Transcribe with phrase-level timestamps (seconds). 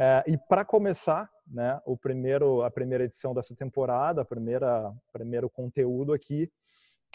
[0.00, 5.50] É, e para começar, né, o primeiro, a primeira edição dessa temporada, a primeira primeiro
[5.50, 6.48] conteúdo aqui,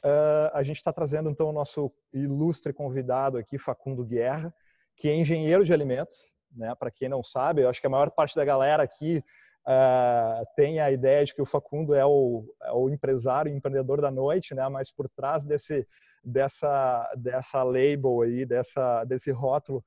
[0.04, 4.54] uh, a gente está trazendo então o nosso ilustre convidado aqui, Facundo Guerra,
[4.98, 6.76] que é engenheiro de alimentos, né?
[6.76, 9.24] Para quem não sabe, eu acho que a maior parte da galera aqui
[9.66, 14.12] uh, tem a ideia de que o Facundo é o, é o empresário, empreendedor da
[14.12, 14.68] noite, né?
[14.68, 15.88] Mas por trás desse
[16.22, 19.82] dessa dessa label aí, dessa desse rótulo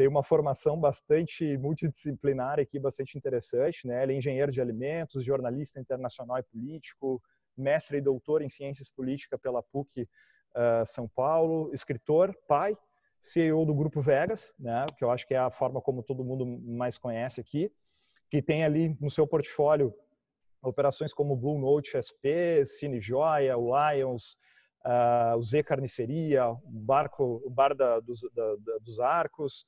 [0.00, 4.02] tem uma formação bastante multidisciplinar aqui, bastante interessante, né?
[4.02, 7.22] Ele é engenheiro de alimentos, jornalista internacional e político,
[7.54, 12.74] mestre e doutor em ciências políticas pela PUC uh, São Paulo, escritor, pai,
[13.20, 14.86] CEO do Grupo Vegas, né?
[14.96, 17.70] Que eu acho que é a forma como todo mundo mais conhece aqui
[18.30, 19.92] que tem ali no seu portfólio
[20.62, 24.38] operações como Blue Note SP, Cine Joia, Lions,
[24.84, 29.64] uh, o Z Carniceria, o, barco, o Bar da, dos, da, dos Arcos,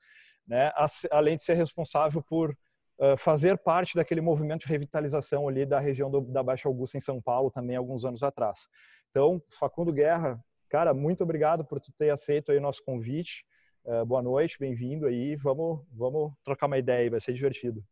[0.47, 0.71] né?
[1.11, 2.51] além de ser responsável por
[2.99, 7.01] uh, fazer parte daquele movimento de revitalização ali da região do, da Baixa Augusta em
[7.01, 8.67] São Paulo também alguns anos atrás.
[9.11, 13.45] Então, Facundo Guerra, cara, muito obrigado por tu ter aceito aí o nosso convite.
[13.85, 15.37] Uh, boa noite, bem-vindo aí.
[15.37, 17.85] Vamos, vamos trocar uma ideia vai ser divertido.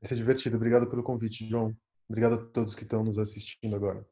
[0.00, 0.56] Vai ser divertido.
[0.56, 1.76] Obrigado pelo convite, João.
[2.08, 4.04] Obrigado a todos que estão nos assistindo agora.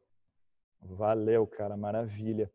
[0.80, 2.50] Valeu, cara, maravilha.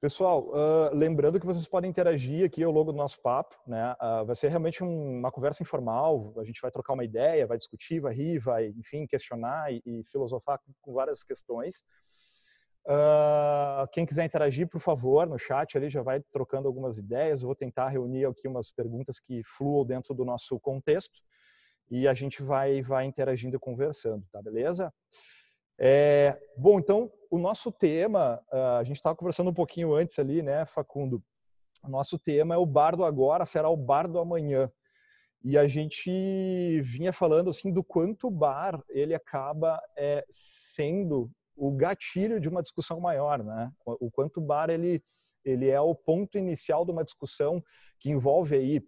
[0.00, 3.94] Pessoal, uh, lembrando que vocês podem interagir aqui ao longo do nosso papo, né?
[3.94, 7.56] Uh, vai ser realmente um, uma conversa informal, a gente vai trocar uma ideia, vai
[7.56, 11.84] discutir, vai rir, vai, enfim, questionar e, e filosofar com, com, várias questões.
[12.86, 17.40] Uh, quem quiser interagir, por favor, no chat ali já vai trocando algumas ideias.
[17.40, 21.18] Eu vou tentar reunir aqui umas perguntas que fluam dentro do nosso contexto
[21.90, 24.92] e a gente vai, vai interagindo e conversando, tá beleza?
[25.78, 30.42] É, bom, então, o nosso tema, ah, a gente estava conversando um pouquinho antes ali,
[30.42, 31.22] né, Facundo?
[31.82, 34.70] O nosso tema é o bar do agora, será o bar do amanhã.
[35.42, 41.70] E a gente vinha falando assim do quanto o bar ele acaba é, sendo o
[41.70, 43.70] gatilho de uma discussão maior, né?
[43.84, 45.02] O quanto o bar ele
[45.44, 47.62] ele é o ponto inicial de uma discussão
[48.00, 48.82] que envolve aí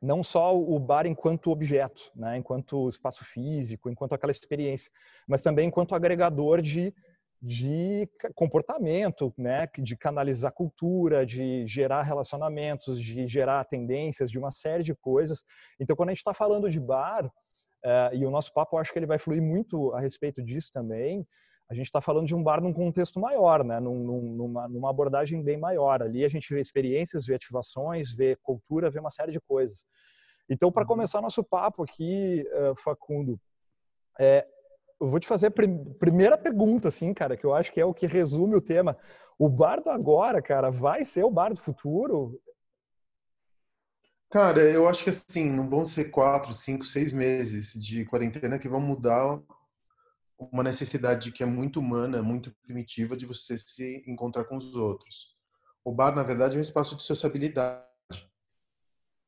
[0.00, 4.90] não só o bar enquanto objeto, né, enquanto espaço físico, enquanto aquela experiência,
[5.28, 6.94] mas também enquanto agregador de,
[7.40, 14.82] de comportamento, né, de canalizar cultura, de gerar relacionamentos, de gerar tendências, de uma série
[14.82, 15.44] de coisas.
[15.78, 18.98] Então, quando a gente está falando de bar, uh, e o nosso papo acho que
[18.98, 21.26] ele vai fluir muito a respeito disso também,
[21.70, 23.78] a gente está falando de um bar num contexto maior, né?
[23.78, 24.02] Num,
[24.34, 26.02] numa, numa, abordagem bem maior.
[26.02, 29.84] Ali a gente vê experiências, vê ativações, vê cultura, vê uma série de coisas.
[30.48, 30.88] Então, para uhum.
[30.88, 33.40] começar nosso papo aqui, uh, Facundo,
[34.18, 34.44] é,
[35.00, 37.84] eu vou te fazer a prim primeira pergunta, assim, cara, que eu acho que é
[37.84, 38.98] o que resume o tema.
[39.38, 42.36] O bar do agora, cara, vai ser o bar do futuro?
[44.28, 48.68] Cara, eu acho que assim, não vão ser quatro, cinco, seis meses de quarentena que
[48.68, 49.40] vão mudar
[50.52, 55.36] uma necessidade que é muito humana, muito primitiva de você se encontrar com os outros.
[55.84, 57.84] O bar, na verdade, é um espaço de sociabilidade.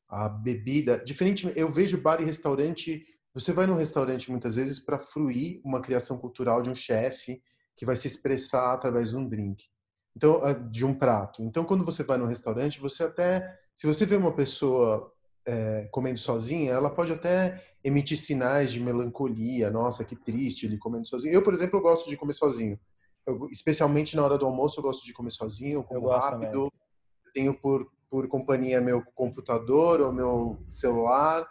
[0.09, 3.03] A bebida, diferente, eu vejo bar e restaurante,
[3.35, 7.43] você vai num restaurante muitas vezes para fruir uma criação cultural de um chefe
[7.77, 9.65] que vai se expressar através de um drink.
[10.17, 11.43] Então, ah, de um prato.
[11.43, 15.12] Então, quando você vai num restaurante, você até, se você vê uma pessoa
[15.47, 19.71] é, comendo sozinha, ela pode até emitir sinais de melancolia.
[19.71, 21.35] Nossa, que triste ele comendo sozinho.
[21.35, 22.79] Eu, por exemplo, eu gosto de comer sozinho.
[23.27, 26.73] Eu, especialmente na hora do almoço, eu gosto de comer sozinho, eu como eu rápido.
[27.25, 31.47] Eu tenho por, por companhia meu computador ou meu celular.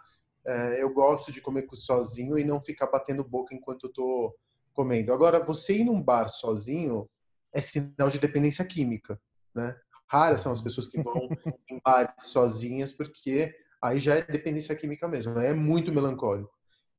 [0.46, 4.34] É, eu gosto de comer sozinho e não ficar batendo boca enquanto eu estou
[4.72, 5.12] comendo.
[5.12, 7.08] Agora, você ir num bar sozinho
[7.52, 9.20] é sinal de dependência química,
[9.54, 9.76] né?
[10.06, 11.28] Raras são as pessoas que vão
[11.70, 16.50] em bares sozinhas porque aí já é dependência química mesmo, é muito melancólico.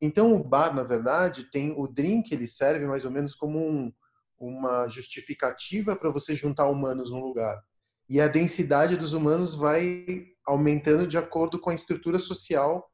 [0.01, 3.91] Então o bar, na verdade, tem o drink, ele serve mais ou menos como um,
[4.37, 7.61] uma justificativa para você juntar humanos num lugar.
[8.09, 12.91] E a densidade dos humanos vai aumentando de acordo com a estrutura social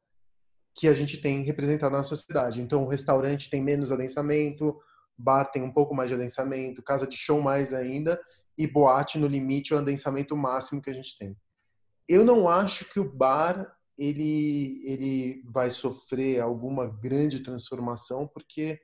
[0.74, 2.62] que a gente tem representado na sociedade.
[2.62, 4.78] Então, o restaurante tem menos adensamento,
[5.18, 8.20] bar tem um pouco mais de adensamento, casa de show mais ainda,
[8.56, 11.36] e boate no limite é o adensamento máximo que a gente tem.
[12.08, 18.80] Eu não acho que o bar ele, ele vai sofrer alguma grande transformação, porque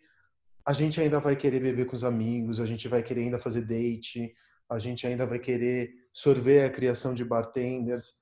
[0.67, 3.63] a gente ainda vai querer beber com os amigos, a gente vai querer ainda fazer
[3.63, 4.31] date,
[4.71, 8.13] a gente ainda vai querer sorver a criação de bartenders.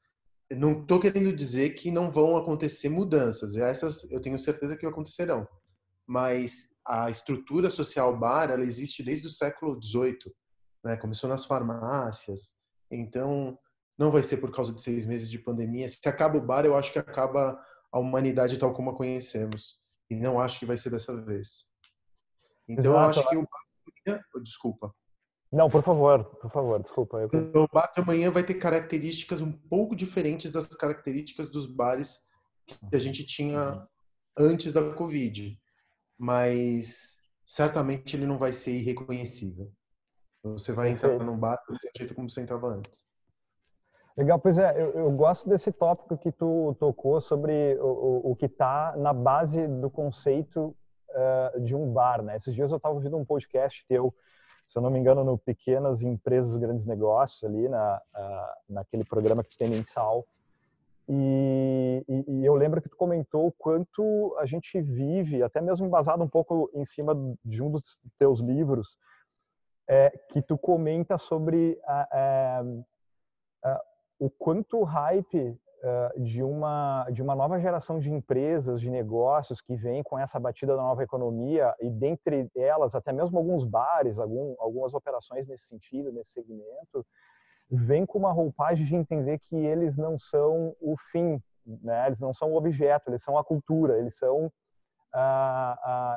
[0.53, 5.49] Não estou querendo dizer que não vão acontecer mudanças, essas eu tenho certeza que acontecerão.
[6.07, 10.33] Mas a estrutura social bar, ela existe desde o século XVIII,
[10.85, 10.97] né?
[10.97, 12.55] começou nas farmácias.
[12.89, 13.59] Então,
[13.99, 15.89] não vai ser por causa de seis meses de pandemia.
[15.89, 17.59] Se acaba o bar, eu acho que acaba
[17.93, 19.79] a humanidade tal como a conhecemos.
[20.11, 21.67] E não acho que vai ser dessa vez.
[22.69, 22.97] Então, Exato.
[22.97, 24.43] eu acho que o.
[24.43, 24.95] Desculpa.
[25.51, 27.19] Não, por favor, por favor, desculpa.
[27.19, 27.63] Eu...
[27.63, 32.25] O bar de amanhã vai ter características um pouco diferentes das características dos bares
[32.67, 33.87] que a gente tinha
[34.37, 35.59] antes da Covid.
[36.19, 39.73] Mas certamente ele não vai ser irreconhecível.
[40.43, 43.05] Você vai entrar num bar do jeito como você entrava antes.
[44.17, 48.37] Legal, pois é, eu, eu, gosto desse tópico que tu tocou sobre o, o, o
[48.37, 50.75] que está na base do conceito
[51.11, 52.37] uh, de um bar, né?
[52.37, 54.15] Esses dias eu estava ouvindo um podcast teu,
[54.69, 59.43] se eu não me engano, no Pequenas Empresas, Grandes Negócios, ali na, uh, naquele programa
[59.43, 60.25] que tem mensal,
[61.09, 65.89] e, e, e, eu lembro que tu comentou o quanto a gente vive, até mesmo
[65.89, 67.15] basado um pouco em cima
[67.45, 68.97] de um dos teus livros,
[69.87, 72.63] é, que tu comenta sobre a,
[74.19, 79.61] o quanto o hype uh, de uma de uma nova geração de empresas, de negócios
[79.61, 84.19] que vem com essa batida da nova economia e dentre elas até mesmo alguns bares,
[84.19, 87.05] algum, algumas operações nesse sentido, nesse segmento,
[87.71, 92.07] vem com uma roupagem de entender que eles não são o fim, né?
[92.07, 94.51] Eles não são o objeto, eles são a cultura, eles são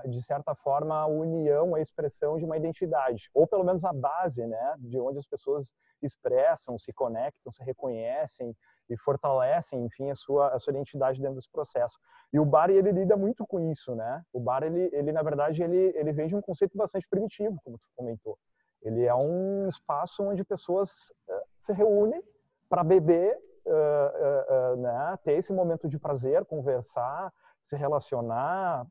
[0.09, 4.45] de certa forma a união, a expressão de uma identidade, ou pelo menos a base,
[4.45, 5.71] né, de onde as pessoas
[6.01, 8.55] expressam, se conectam, se reconhecem
[8.89, 11.97] e fortalecem, enfim, a sua, a sua identidade dentro desse processo.
[12.31, 14.23] E o bar, ele lida muito com isso, né?
[14.31, 17.77] O bar, ele, ele na verdade, ele, ele vem de um conceito bastante primitivo, como
[17.77, 18.37] tu comentou.
[18.81, 20.91] Ele é um espaço onde pessoas
[21.29, 22.21] uh, se reúnem
[22.69, 25.17] para beber, uh, uh, né?
[25.23, 27.33] ter esse momento de prazer, conversar,
[27.67, 28.87] se relacionar,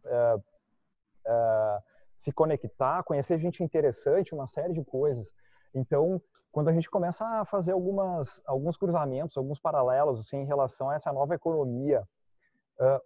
[2.19, 5.33] se conectar, conhecer gente interessante, uma série de coisas.
[5.75, 6.21] Então,
[6.53, 10.95] quando a gente começa a fazer algumas, alguns cruzamentos, alguns paralelos assim, em relação a
[10.95, 12.07] essa nova economia,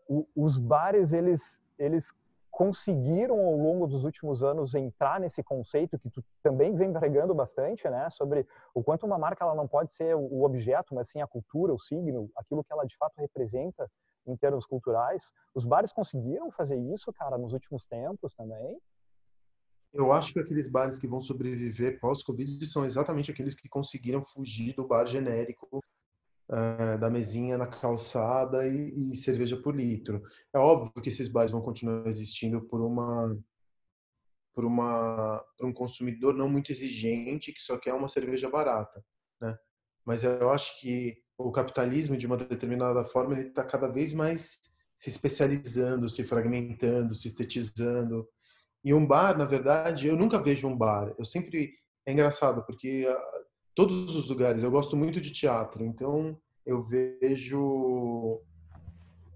[0.08, 2.12] uh, os bares eles, eles
[2.50, 7.88] conseguiram ao longo dos últimos anos entrar nesse conceito que tu também vem pregando bastante,
[7.88, 11.26] né, sobre o quanto uma marca ela não pode ser o objeto, mas sim a
[11.26, 13.90] cultura, o signo, aquilo que ela de fato representa
[14.26, 15.22] em termos culturais.
[15.55, 18.78] Os bares conseguiram fazer isso, cara, nos últimos tempos também.
[19.93, 24.75] Eu acho que aqueles bares que vão sobreviver pós-Covid são exatamente aqueles que conseguiram fugir
[24.75, 25.82] do bar genérico
[26.49, 30.22] uh, da mesinha na calçada e, e, cerveja por litro.
[30.55, 33.37] É óbvio que esses bares vão continuar existindo por uma
[34.52, 39.05] por uma por um consumidor não muito exigente que só quer uma cerveja barata,
[39.40, 39.58] né?
[40.05, 44.58] Mas eu acho que o capitalismo de uma determinada forma ele está cada vez mais
[44.96, 48.28] se especializando, se fragmentando, sintetizando
[48.82, 51.14] e um bar, na verdade, eu nunca vejo um bar.
[51.19, 51.75] Eu sempre
[52.06, 58.40] é engraçado porque uh, todos os lugares, eu gosto muito de teatro, então eu vejo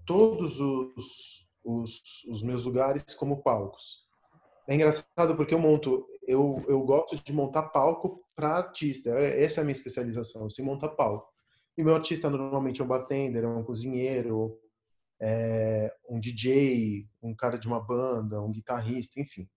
[0.05, 4.03] todos os, os, os meus lugares como palcos.
[4.67, 9.11] É engraçado porque eu monto, eu, eu gosto de montar palco para artista.
[9.11, 11.31] É, essa é a minha especialização, se montar palco.
[11.77, 14.57] E meu artista normalmente é um bartender, é um cozinheiro,
[15.19, 19.47] é, um DJ, um cara de uma banda, um guitarrista, enfim.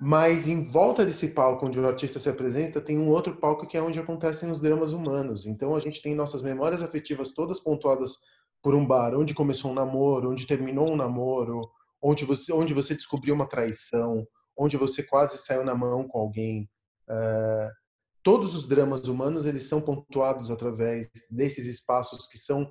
[0.00, 3.76] Mas em volta desse palco onde o artista se apresenta, tem um outro palco que
[3.76, 5.46] é onde acontecem os dramas humanos.
[5.46, 8.18] Então a gente tem nossas memórias afetivas todas pontuadas
[8.62, 11.70] por um bar, onde começou um namoro, onde terminou um namoro,
[12.00, 16.68] onde você, onde você descobriu uma traição, onde você quase saiu na mão com alguém.
[17.08, 17.81] Uh,
[18.22, 22.70] todos os dramas humanos eles são pontuados através desses espaços que são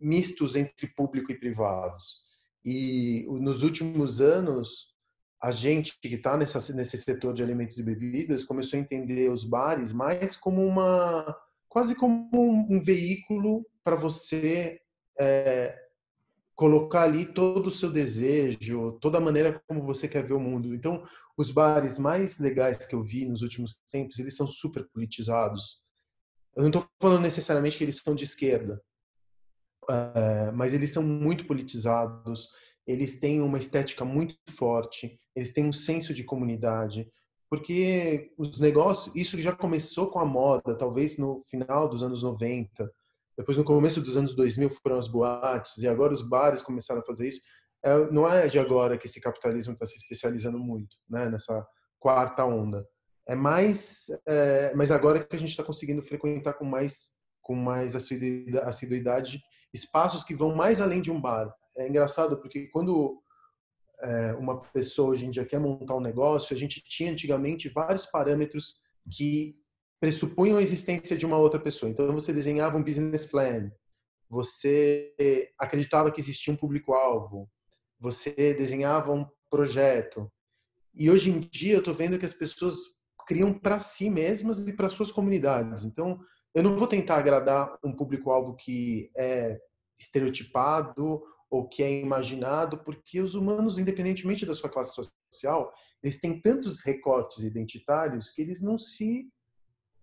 [0.00, 2.20] mistos entre público e privados.
[2.64, 4.92] E nos últimos anos,
[5.42, 9.92] a gente que está nesse setor de alimentos e bebidas começou a entender os bares
[9.92, 11.36] mais como uma
[11.68, 14.78] quase como um, veículo para você
[15.18, 15.74] é,
[16.62, 20.72] colocar ali todo o seu desejo, toda a maneira como você quer ver o mundo.
[20.72, 21.02] Então,
[21.36, 25.82] os bares mais legais que eu vi nos últimos tempos, eles são super politizados.
[26.54, 28.80] Eu não estou falando necessariamente que eles são de esquerda,
[29.90, 32.50] uh, mas eles são muito politizados,
[32.86, 37.08] eles têm uma estética muito forte, eles têm um senso de comunidade,
[37.50, 42.88] porque os negócios, isso já começou com a moda, talvez no final dos anos 90,
[43.36, 47.04] depois no começo dos anos 2000 foram as boates, e agora os bares começaram a
[47.04, 47.40] fazer isso.
[47.84, 51.66] É, não é de agora que esse capitalismo está se especializando muito, né, nessa
[51.98, 52.86] quarta onda.
[53.26, 57.96] É mais, é, mas agora que a gente está conseguindo frequentar com mais com mais
[57.96, 59.42] assiduidade
[59.74, 61.52] espaços que vão mais além de um bar.
[61.76, 63.20] É engraçado porque quando
[64.00, 68.06] é, uma pessoa hoje em dia quer montar um negócio, a gente tinha antigamente vários
[68.06, 69.56] parâmetros que
[70.02, 71.88] pressupunham a existência de uma outra pessoa.
[71.88, 73.70] Então você desenhava um business plan,
[74.28, 75.14] você
[75.56, 77.48] acreditava que existia um público-alvo,
[78.00, 80.28] você desenhava um projeto.
[80.92, 82.74] E hoje em dia eu estou vendo que as pessoas
[83.28, 85.84] criam para si mesmas e para suas comunidades.
[85.84, 86.18] Então,
[86.52, 89.56] eu não vou tentar agradar um público-alvo que é
[89.96, 96.40] estereotipado ou que é imaginado, porque os humanos, independentemente da sua classe social, eles têm
[96.40, 99.30] tantos recortes identitários que eles não se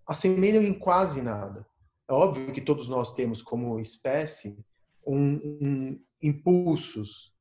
[0.10, 1.66] assemelham em quase nada.
[2.10, 4.58] É óbvio que todos nós temos como espécie
[5.06, 7.32] um, um impulsos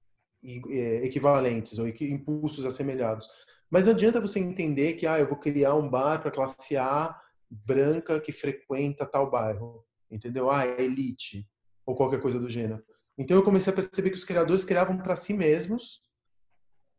[0.45, 3.27] é, equivalentes ou impulsos assemelhados.
[3.71, 7.19] Mas não adianta você entender que ah, eu vou criar um bar para classe A
[7.51, 10.51] branca que frequenta tal bairro, entendeu?
[10.51, 11.49] Ah, é elite
[11.87, 12.85] ou qualquer coisa do gênero.
[13.17, 16.03] Então eu comecei a perceber que os criadores criavam para si mesmos,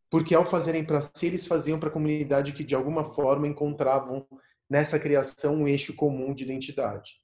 [0.09, 4.25] porque ao fazerem para si, eles faziam para a comunidade que de alguma forma encontravam
[4.69, 7.15] nessa criação um eixo comum de identidade.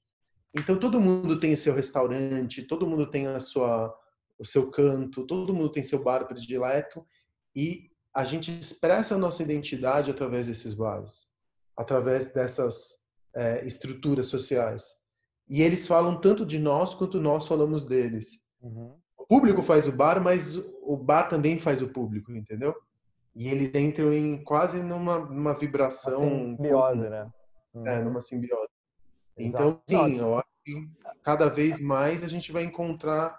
[0.54, 3.94] Então todo mundo tem o seu restaurante, todo mundo tem a sua
[4.38, 7.06] o seu canto, todo mundo tem seu bar predileto
[7.54, 11.28] e a gente expressa a nossa identidade através desses bares,
[11.76, 13.02] através dessas
[13.34, 14.96] é, estruturas sociais.
[15.48, 18.40] E eles falam tanto de nós quanto nós falamos deles.
[18.60, 18.98] Uhum.
[19.16, 22.74] O público faz o bar, mas o bar também faz o público, entendeu?
[23.36, 26.26] E eles entram em quase numa, numa vibração.
[26.26, 27.30] Uma simbiose, né?
[27.74, 27.86] Uhum.
[27.86, 28.68] É, numa simbiose.
[29.38, 30.88] Então, sim, eu acho que
[31.22, 33.38] cada vez mais a gente vai encontrar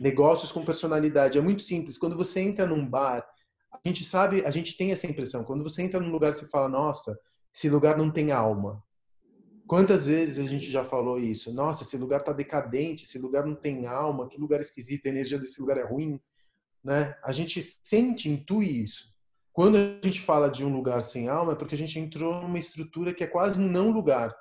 [0.00, 1.36] negócios com personalidade.
[1.36, 1.98] É muito simples.
[1.98, 3.22] Quando você entra num bar,
[3.70, 5.44] a gente sabe, a gente tem essa impressão.
[5.44, 7.18] Quando você entra num lugar, você fala: Nossa,
[7.54, 8.82] esse lugar não tem alma.
[9.66, 11.52] Quantas vezes a gente já falou isso?
[11.52, 15.38] Nossa, esse lugar está decadente, esse lugar não tem alma, que lugar esquisito, a energia
[15.38, 16.18] desse lugar é ruim,
[16.82, 17.14] né?
[17.22, 19.13] A gente sente, intui isso.
[19.54, 22.58] Quando a gente fala de um lugar sem alma, é porque a gente entrou numa
[22.58, 24.34] estrutura que é quase um não lugar.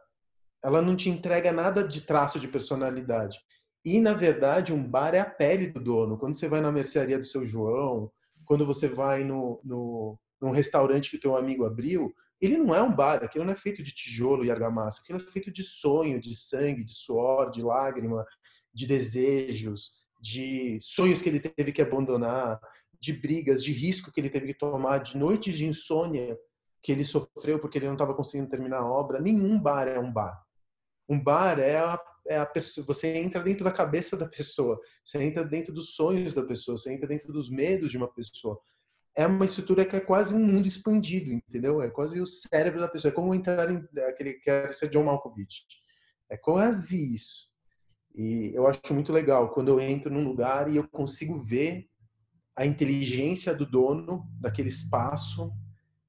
[0.63, 3.37] Ela não te entrega nada de traço de personalidade.
[3.85, 6.17] E, na verdade, um bar é a pele do dono.
[6.17, 8.11] Quando você vai na mercearia do seu João,
[8.43, 12.93] quando você vai no, no, num restaurante que teu amigo abriu, ele não é um
[12.93, 16.35] bar, aquilo não é feito de tijolo e argamassa, aquilo é feito de sonho, de
[16.35, 18.25] sangue, de suor, de lágrima,
[18.73, 22.59] de desejos, de sonhos que ele teve que abandonar,
[23.03, 26.37] de brigas, de risco que ele teve que tomar, de noites de insônia
[26.81, 29.19] que ele sofreu porque ele não estava conseguindo terminar a obra.
[29.19, 30.41] Nenhum bar é um bar.
[31.09, 35.21] Um bar é a, é a pessoa, você entra dentro da cabeça da pessoa, você
[35.21, 38.57] entra dentro dos sonhos da pessoa, você entra dentro dos medos de uma pessoa
[39.15, 41.81] é uma estrutura que é quase um mundo expandido, entendeu?
[41.81, 43.11] É quase o cérebro da pessoa.
[43.11, 45.65] É como entrar em aquele que quer ser John Malkovich.
[46.29, 47.47] É quase isso.
[48.15, 51.87] E eu acho muito legal quando eu entro num lugar e eu consigo ver
[52.55, 55.51] a inteligência do dono daquele espaço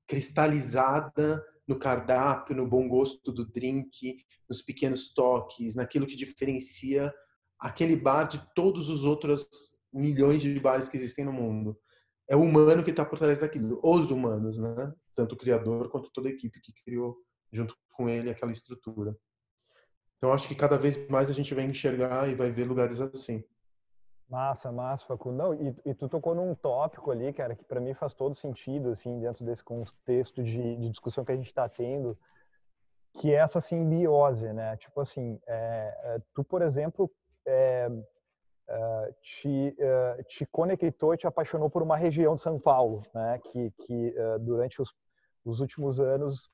[0.07, 7.13] cristalizada no cardápio, no bom gosto do drink, nos pequenos toques, naquilo que diferencia
[7.59, 9.49] aquele bar de todos os outros
[9.93, 11.79] milhões de bares que existem no mundo
[12.29, 14.93] é o humano que está por trás daquilo, os humanos, né?
[15.15, 17.17] Tanto o criador quanto toda a equipe que criou
[17.53, 19.17] junto com ele aquela estrutura.
[20.17, 23.45] Então acho que cada vez mais a gente vai enxergar e vai ver lugares assim.
[24.29, 25.37] Massa, massa, Facundo.
[25.37, 28.91] Não, e, e tu tocou num tópico ali, cara, que para mim faz todo sentido,
[28.91, 32.19] assim, dentro desse contexto de, de discussão que a gente está tendo,
[33.21, 34.77] que é essa simbiose, né?
[34.79, 37.11] Tipo assim, é, é, tu, por exemplo,
[37.47, 43.03] é, uh, te, uh, te conectou e te apaixonou por uma região de São Paulo,
[43.15, 43.39] né?
[43.39, 44.93] Que, que uh, durante os,
[45.45, 46.51] os últimos anos,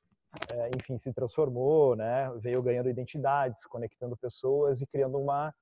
[0.77, 2.31] enfim, se transformou, né?
[2.37, 5.53] Veio ganhando identidades, conectando pessoas e criando uma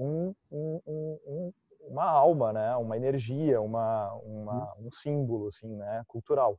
[0.00, 0.80] um, um,
[1.26, 1.52] um,
[1.82, 2.74] uma alma, né?
[2.76, 6.02] Uma energia, uma, uma um símbolo, assim, né?
[6.08, 6.58] Cultural.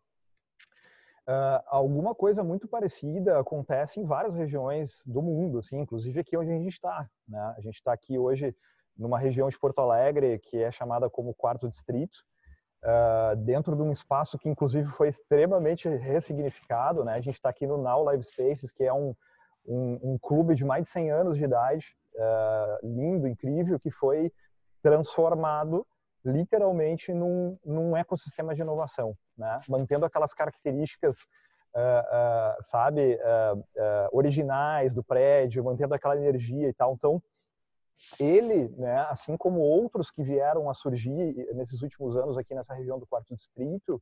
[1.28, 6.52] Uh, alguma coisa muito parecida acontece em várias regiões do mundo, assim, inclusive aqui onde
[6.52, 7.08] a gente está.
[7.28, 7.40] Né?
[7.58, 8.56] A gente está aqui hoje
[8.98, 12.18] numa região de Porto Alegre que é chamada como Quarto Distrito,
[12.84, 17.14] uh, dentro de um espaço que inclusive foi extremamente ressignificado, né?
[17.14, 19.16] A gente está aqui no Now Live Spaces, que é um,
[19.66, 24.32] um, um, clube de mais de 100 anos de idade, uh, lindo, incrível, que foi
[24.82, 25.86] transformado
[26.24, 29.60] literalmente num, num ecossistema de inovação, né?
[29.68, 31.18] Mantendo aquelas características
[31.74, 33.18] Uh, uh, sabe,
[34.12, 36.96] originais do prédio, mantendo aquela energia e tal.
[36.96, 37.24] Então,
[38.20, 43.00] ele, né, assim como outros que vieram a surgir nesses últimos anos aqui nessa região
[43.00, 44.02] do Quarto Distrito,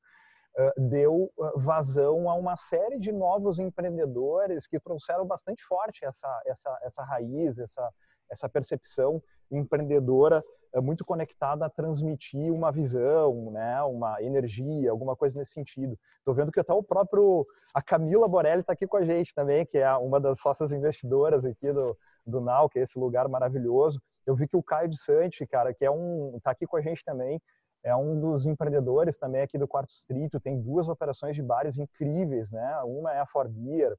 [0.78, 7.04] deu vazão a uma série de novos empreendedores que trouxeram bastante forte essa, essa, essa
[7.04, 7.90] raiz, essa,
[8.30, 10.44] essa percepção empreendedora
[10.76, 15.98] muito conectada a transmitir uma visão, né, uma energia, alguma coisa nesse sentido.
[16.20, 19.66] Estou vendo que até o próprio a Camila Borelli está aqui com a gente também,
[19.66, 24.00] que é uma das sócias investidoras aqui do, do Now, que é esse lugar maravilhoso.
[24.26, 26.82] eu vi que o Caio de Sante, cara, que é um, tá aqui com a
[26.82, 27.42] gente também,
[27.84, 32.52] é um dos empreendedores também aqui do Quarto Distrito, tem duas operações de bares incríveis,
[32.52, 32.82] né?
[32.84, 33.96] Uma é a For Beer,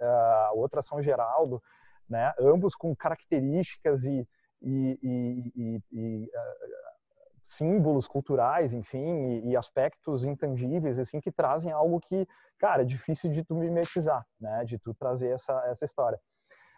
[0.00, 1.62] a outra São Geraldo,
[2.08, 2.32] né?
[2.38, 4.26] Ambos com características e,
[4.60, 6.90] e, e, e uh,
[7.48, 12.26] símbolos culturais, enfim, e, aspectos intangíveis, assim, que trazem algo que,
[12.58, 14.64] cara, é difícil de tu mimetizar, né?
[14.64, 16.20] De tu trazer essa, essa história.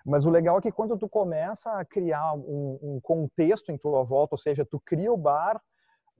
[0.05, 4.03] Mas o legal é que quando tu começa a criar um, um contexto em tua
[4.03, 5.61] volta, ou seja, tu cria o bar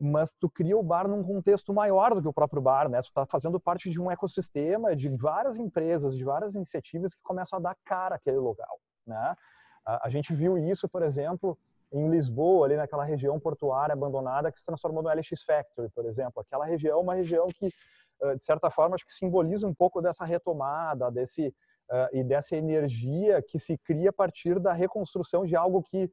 [0.05, 3.01] mas tu cria o bar num contexto maior do que o próprio bar, né?
[3.03, 7.59] Tu está fazendo parte de um ecossistema de várias empresas, de várias iniciativas que começam
[7.59, 9.37] a dar cara àquele local, né?
[9.85, 11.57] A, gente viu isso, por exemplo,
[11.93, 16.41] em Lisboa, ali naquela região portuária abandonada que se transformou no LX Factory, por exemplo.
[16.41, 20.25] Aquela região é uma região que, de certa forma, acho que simboliza um pouco dessa
[20.25, 21.49] retomada, desse
[21.91, 26.11] uh, e dessa energia que se cria a partir da reconstrução de algo que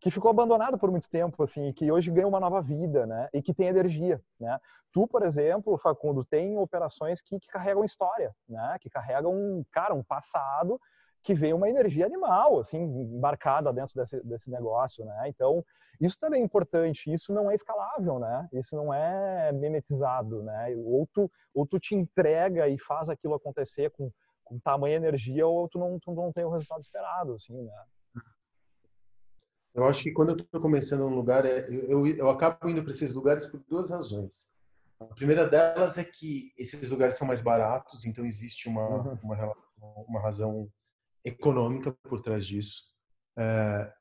[0.00, 3.28] que ficou abandonado por muito tempo, assim, que hoje ganha uma nova vida, né?
[3.32, 4.58] E que tem energia, né?
[4.92, 8.76] Tu, por exemplo, Facundo, tem operações que, que carregam história, né?
[8.80, 10.80] Que carregam, cara, um passado
[11.22, 15.24] que vem uma energia animal, assim, embarcada dentro desse, desse negócio, né?
[15.26, 15.64] Então,
[16.00, 18.48] isso também é importante, isso não é escalável, né?
[18.52, 20.74] Isso não é memetizado, né?
[20.76, 24.12] Ou tu, ou tu te entrega e faz aquilo acontecer com,
[24.44, 27.82] com tamanha energia, ou tu não, tu não tem o resultado esperado, assim, né?
[29.74, 32.90] Eu acho que quando eu estou começando um lugar, é, eu, eu acabo indo para
[32.90, 34.50] esses lugares por duas razões.
[34.98, 39.18] A primeira delas é que esses lugares são mais baratos, então existe uma, uhum.
[39.22, 39.54] uma,
[40.08, 40.68] uma razão
[41.24, 42.82] econômica por trás disso.
[43.38, 43.92] É,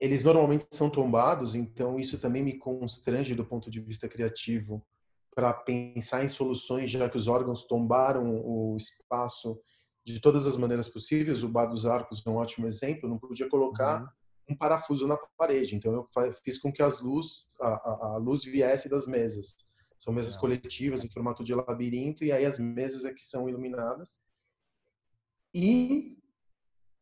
[0.00, 4.84] eles normalmente são tombados, então isso também me constrange do ponto de vista criativo
[5.32, 9.60] para pensar em soluções, já que os órgãos tombaram o espaço
[10.04, 11.44] de todas as maneiras possíveis.
[11.44, 13.08] O Bar dos Arcos é um ótimo exemplo.
[13.08, 14.08] Não podia colocar uhum
[14.50, 15.76] um parafuso na parede.
[15.76, 19.56] Então eu fiz com que as luz, a, a luz viesse das mesas.
[19.98, 24.20] São mesas coletivas em formato de labirinto e aí as mesas é que são iluminadas.
[25.54, 26.16] E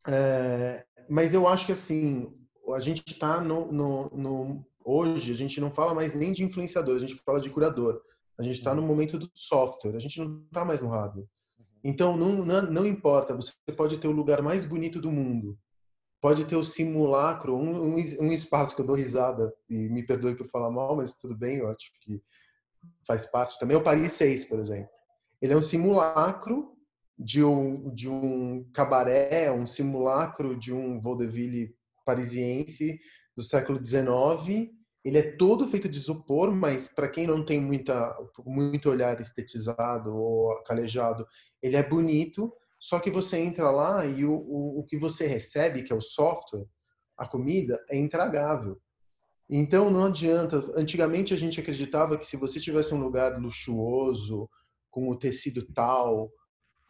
[0.06, 2.34] é, mas eu acho que assim
[2.74, 6.96] a gente está no, no, no, hoje a gente não fala mais nem de influenciador,
[6.96, 8.00] a gente fala de curador.
[8.38, 8.88] A gente está no uhum.
[8.88, 11.24] momento do software, a gente não está mais no hardware.
[11.24, 11.64] Uhum.
[11.82, 15.58] Então não, não, não importa, você pode ter o lugar mais bonito do mundo,
[16.20, 20.36] pode ter o simulacro, um, um, um, espaço que eu dou risada, e me perdoe
[20.36, 22.22] por falar mal, mas tudo bem, eu acho que
[23.06, 23.58] faz parte.
[23.58, 24.90] Também o Paris 6, por exemplo.
[25.40, 26.72] Ele é um simulacro
[27.18, 32.98] de um, de um cabaré, um simulacro de um vaudeville parisiense
[33.36, 34.70] do século XIX.
[35.04, 40.14] Ele é todo feito de isopor, mas para quem não tem muita, muito olhar estetizado
[40.14, 41.26] ou calejado,
[41.62, 45.82] ele é bonito, só que você entra lá e o, o, o que você recebe,
[45.82, 46.66] que é o software,
[47.16, 48.80] a comida, é intragável.
[49.50, 50.58] Então não adianta.
[50.76, 54.48] Antigamente a gente acreditava que se você tivesse um lugar luxuoso,
[54.90, 56.30] com o tecido tal,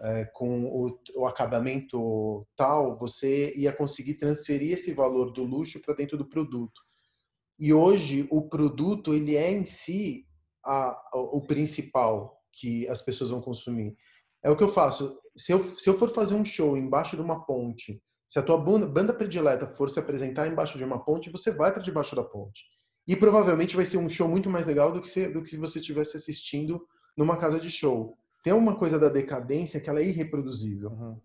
[0.00, 5.94] é, com o, o, acabamento tal, você ia conseguir transferir esse valor do luxo para
[5.94, 6.80] dentro do produto.
[7.58, 10.24] E hoje o produto ele é em si
[10.64, 13.96] a, a, o principal que as pessoas vão consumir.
[14.42, 17.22] É o que eu faço se eu, se eu for fazer um show embaixo de
[17.22, 21.30] uma ponte, se a tua banda, banda predileta for se apresentar embaixo de uma ponte,
[21.30, 22.64] você vai para debaixo da ponte.
[23.06, 25.56] E provavelmente vai ser um show muito mais legal do que se, do que se
[25.56, 26.84] você estivesse assistindo
[27.16, 28.18] numa casa de show.
[28.42, 30.90] Tem uma coisa da decadência que ela é irreproduzível.
[30.90, 31.20] Uhum.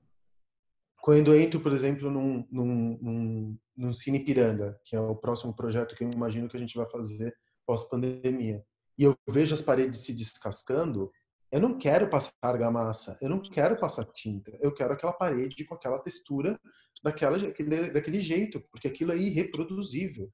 [1.01, 5.53] Quando eu entro, por exemplo, num, num, num, num Cine Piranga, que é o próximo
[5.53, 8.63] projeto que eu imagino que a gente vai fazer pós-pandemia,
[8.97, 11.11] e eu vejo as paredes se descascando,
[11.53, 15.75] eu não quero passar argamassa, eu não quero passar tinta, eu quero aquela parede com
[15.75, 16.59] aquela textura
[17.03, 20.31] daquela, daquele, daquele jeito, porque aquilo é irreproduzível.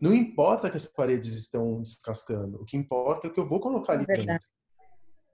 [0.00, 3.58] Não importa que as paredes estão descascando, o que importa é o que eu vou
[3.58, 4.38] colocar ali dentro.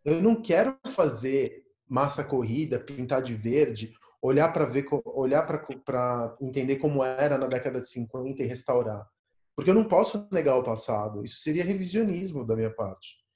[0.02, 6.76] Eu não quero fazer massa corrida, pintar de verde, olhar para ver, olhar para entender
[6.76, 9.06] como era na década de 50 e restaurar.
[9.54, 11.22] Porque eu não posso negar o passado.
[11.22, 13.27] Isso seria revisionismo da minha parte.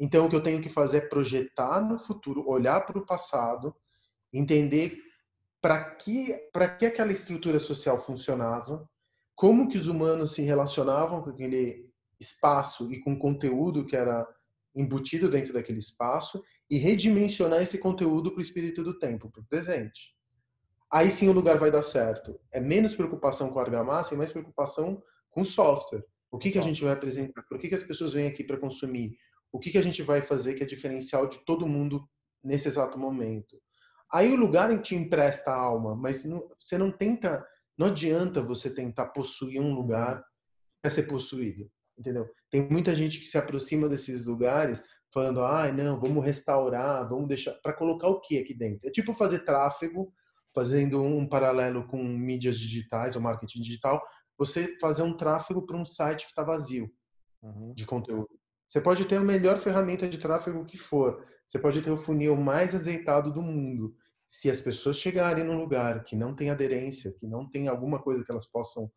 [0.00, 3.76] Então, o que eu tenho que fazer é projetar no futuro, olhar para o passado,
[4.32, 4.96] entender
[5.60, 8.88] para que, para que aquela estrutura social funcionava,
[9.34, 11.86] como que os humanos se relacionavam com aquele
[12.18, 14.26] espaço e com o conteúdo que era
[14.74, 19.46] embutido dentro daquele espaço e redimensionar esse conteúdo para o espírito do tempo, para o
[19.46, 20.14] presente.
[20.90, 22.40] Aí sim o lugar vai dar certo.
[22.50, 26.04] É menos preocupação com a argamassa e mais preocupação com o software.
[26.30, 27.42] O que, que a gente vai apresentar?
[27.42, 29.16] Por que, que as pessoas vêm aqui para consumir?
[29.52, 32.08] O que, que a gente vai fazer que é diferencial de todo mundo
[32.42, 33.60] nesse exato momento.
[34.12, 37.46] Aí o lugar te empresta a alma, mas não, você não tenta
[37.78, 40.22] Não adianta você tentar possuir um lugar
[40.82, 42.28] para ser possuído, entendeu?
[42.50, 44.82] Tem muita gente que se aproxima desses lugares
[45.12, 48.88] falando, ah, não, vamos restaurar, vamos deixar para colocar o que aqui dentro?
[48.88, 50.12] É tipo fazer tráfego,
[50.54, 54.00] fazendo um paralelo com mídias digitais ou marketing digital,
[54.38, 56.90] você fazer um tráfego para um site que está vazio
[57.42, 57.74] uhum.
[57.74, 58.39] de conteúdo.
[58.70, 62.36] Você pode ter a melhor ferramenta de tráfego que for, você pode ter o funil
[62.36, 63.96] mais azeitado do mundo.
[64.24, 68.22] Se as pessoas chegarem num lugar que não tem aderência, que não tem alguma coisa
[68.22, 68.88] que elas possam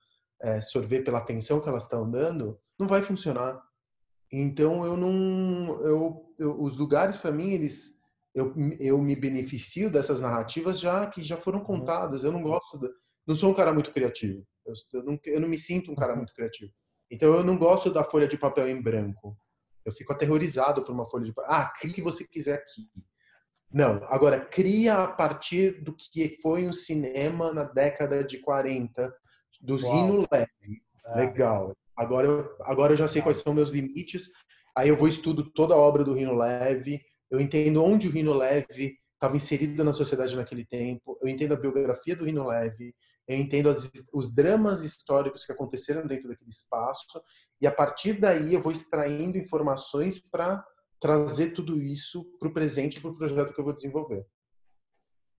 [0.43, 3.59] é, sorver pela atenção que elas estão dando, não vai funcionar.
[4.31, 7.97] Então eu não, eu, eu os lugares para mim eles,
[8.35, 11.65] eu, eu me beneficio dessas narrativas já que já foram uhum.
[11.65, 12.23] contadas.
[12.23, 12.89] Eu não gosto, de,
[13.25, 14.45] não sou um cara muito criativo.
[14.67, 16.19] Eu, eu, não, eu não me sinto um cara uhum.
[16.19, 16.71] muito criativo.
[17.09, 19.35] Então eu não gosto da folha de papel em branco.
[19.85, 21.51] Eu fico aterrorizado por uma folha de papel.
[21.51, 22.89] Ah, crie o que você quiser aqui.
[23.71, 29.13] Não, agora cria a partir do que foi um cinema na década de 40,
[29.59, 29.93] do Uau.
[29.93, 30.83] Rino Leve.
[31.05, 31.15] É.
[31.17, 31.75] Legal.
[31.97, 34.29] Agora eu, agora eu já sei quais são meus limites.
[34.75, 37.01] Aí eu vou estudo toda a obra do Rino Leve.
[37.29, 41.17] Eu entendo onde o Rino Leve estava inserido na sociedade naquele tempo.
[41.21, 42.93] Eu entendo a biografia do Rino Leve
[43.27, 47.21] eu entendo as, os dramas históricos que aconteceram dentro daquele espaço
[47.63, 50.61] e a partir daí eu vou extraindo informações para
[50.99, 54.27] trazer tudo isso para o presente para o projeto que eu vou desenvolver.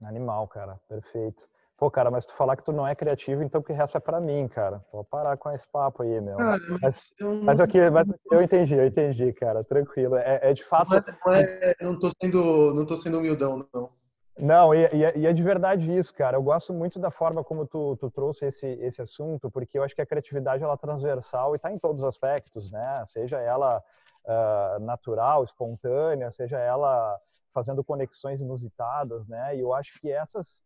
[0.03, 1.47] Animal, cara, perfeito.
[1.77, 4.01] Pô, cara, mas tu falar que tu não é criativo, então o que resta é
[4.01, 4.83] para mim, cara.
[4.91, 6.39] Vou parar com esse papo aí, meu.
[6.39, 10.17] Cara, mas, eu, mas, eu, mas eu entendi, eu entendi, cara, tranquilo.
[10.17, 10.93] É, é de fato.
[10.93, 13.91] Não, é, não, é, não tô sendo, não tô sendo humildão, não.
[14.37, 16.37] Não, e, e, é, e, é de verdade isso, cara.
[16.37, 19.94] Eu gosto muito da forma como tu, tu trouxe esse, esse assunto, porque eu acho
[19.94, 23.05] que a criatividade ela é transversal e está em todos os aspectos, né?
[23.07, 23.83] Seja ela
[24.25, 27.16] uh, natural, espontânea, seja ela
[27.53, 29.57] fazendo conexões inusitadas, né?
[29.57, 30.61] E eu acho que essas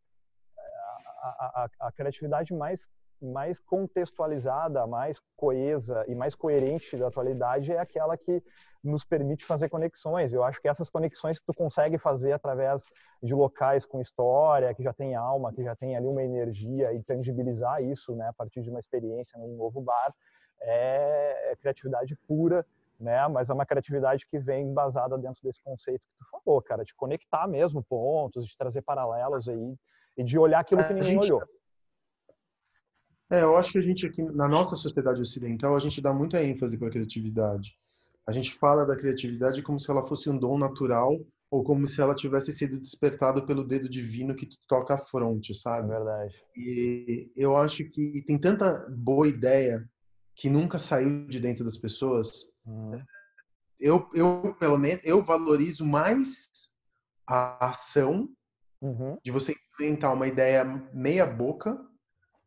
[1.20, 2.88] a, a, a criatividade mais
[3.20, 8.42] mais contextualizada, mais coesa e mais coerente da atualidade é aquela que
[8.82, 10.32] nos permite fazer conexões.
[10.32, 12.84] Eu acho que essas conexões que tu consegue fazer através
[13.22, 17.02] de locais com história, que já tem alma, que já tem ali uma energia e
[17.02, 20.14] tangibilizar isso, né, a partir de uma experiência num novo bar,
[20.60, 22.64] é, é criatividade pura,
[22.98, 23.26] né?
[23.28, 26.94] Mas é uma criatividade que vem embasada dentro desse conceito que tu falou, cara, de
[26.94, 29.76] conectar mesmo pontos, de trazer paralelos aí
[30.16, 31.42] e de olhar aquilo que ninguém olhou.
[33.30, 36.42] É, eu acho que a gente aqui, na nossa sociedade ocidental, a gente dá muita
[36.42, 37.76] ênfase para a criatividade.
[38.26, 41.18] A gente fala da criatividade como se ela fosse um dom natural
[41.50, 45.90] ou como se ela tivesse sido despertada pelo dedo divino que toca a fronte, sabe?
[45.90, 46.34] É verdade.
[46.56, 49.88] E eu acho que tem tanta boa ideia
[50.34, 52.52] que nunca saiu de dentro das pessoas.
[52.66, 53.02] Hum.
[53.80, 56.72] Eu, eu, pelo menos, eu valorizo mais
[57.26, 58.28] a ação
[58.80, 59.16] uhum.
[59.24, 61.78] de você implementar uma ideia meia boca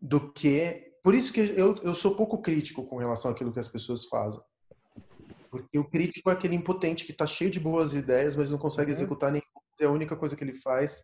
[0.01, 0.91] do que.
[1.03, 4.39] Por isso que eu, eu sou pouco crítico com relação àquilo que as pessoas fazem.
[5.49, 8.91] Porque o crítico é aquele impotente que está cheio de boas ideias, mas não consegue
[8.91, 8.97] uhum.
[8.97, 9.49] executar nenhuma.
[9.79, 11.03] E a única coisa que ele faz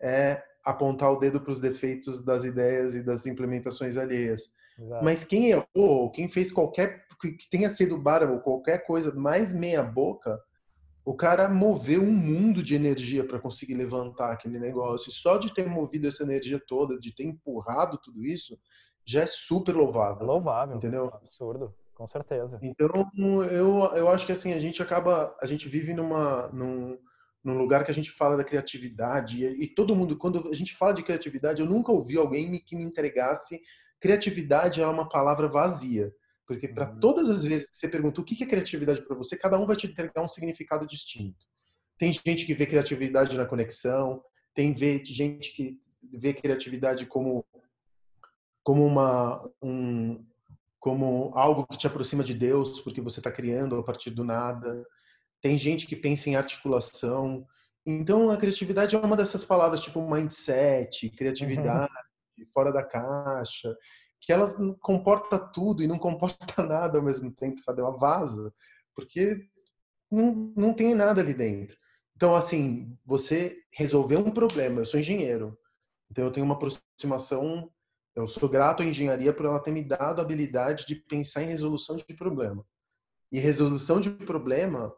[0.00, 4.52] é apontar o dedo para os defeitos das ideias e das implementações alheias.
[4.78, 5.04] Exato.
[5.04, 9.82] Mas quem errou, quem fez qualquer que tenha sido bar ou qualquer coisa mais meia
[9.82, 10.38] boca,
[11.04, 15.10] o cara moveu um mundo de energia para conseguir levantar aquele negócio.
[15.10, 18.58] E só de ter movido essa energia toda, de ter empurrado tudo isso,
[19.04, 20.22] já é super louvável.
[20.22, 20.76] É louvável.
[20.76, 21.12] Entendeu?
[21.12, 22.58] Absurdo, com certeza.
[22.62, 23.06] Então,
[23.50, 26.98] eu, eu acho que assim, a gente acaba, a gente vive numa, num,
[27.44, 29.44] num lugar que a gente fala da criatividade.
[29.44, 32.60] E, e todo mundo, quando a gente fala de criatividade, eu nunca ouvi alguém me,
[32.60, 33.60] que me entregasse.
[34.00, 36.10] Criatividade é uma palavra vazia.
[36.46, 37.00] Porque para uhum.
[37.00, 39.76] todas as vezes que você pergunta o que é criatividade para você, cada um vai
[39.76, 41.46] te entregar um significado distinto.
[41.98, 44.22] Tem gente que vê criatividade na conexão,
[44.54, 45.78] tem gente que
[46.18, 47.44] vê criatividade como
[48.62, 50.24] como uma um,
[50.78, 54.84] como algo que te aproxima de Deus, porque você está criando a partir do nada.
[55.40, 57.46] Tem gente que pensa em articulação.
[57.86, 61.90] Então a criatividade é uma dessas palavras tipo mindset, criatividade,
[62.38, 62.46] uhum.
[62.52, 63.74] fora da caixa
[64.24, 64.48] que ela
[64.80, 67.82] comporta tudo e não comporta nada ao mesmo tempo, sabe?
[67.82, 68.52] Ela vaza,
[68.94, 69.38] porque
[70.10, 71.76] não, não tem nada ali dentro.
[72.16, 74.80] Então, assim, você resolveu um problema.
[74.80, 75.58] Eu sou engenheiro,
[76.10, 77.70] então eu tenho uma aproximação.
[78.16, 81.48] Eu sou grato à engenharia por ela ter me dado a habilidade de pensar em
[81.48, 82.64] resolução de problema.
[83.30, 84.94] E resolução de problema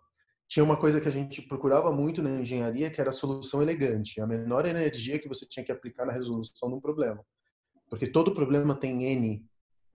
[0.46, 4.20] tinha uma coisa que a gente procurava muito na engenharia, que era a solução elegante,
[4.20, 7.24] a menor energia que você tinha que aplicar na resolução de um problema.
[7.88, 9.46] Porque todo problema tem N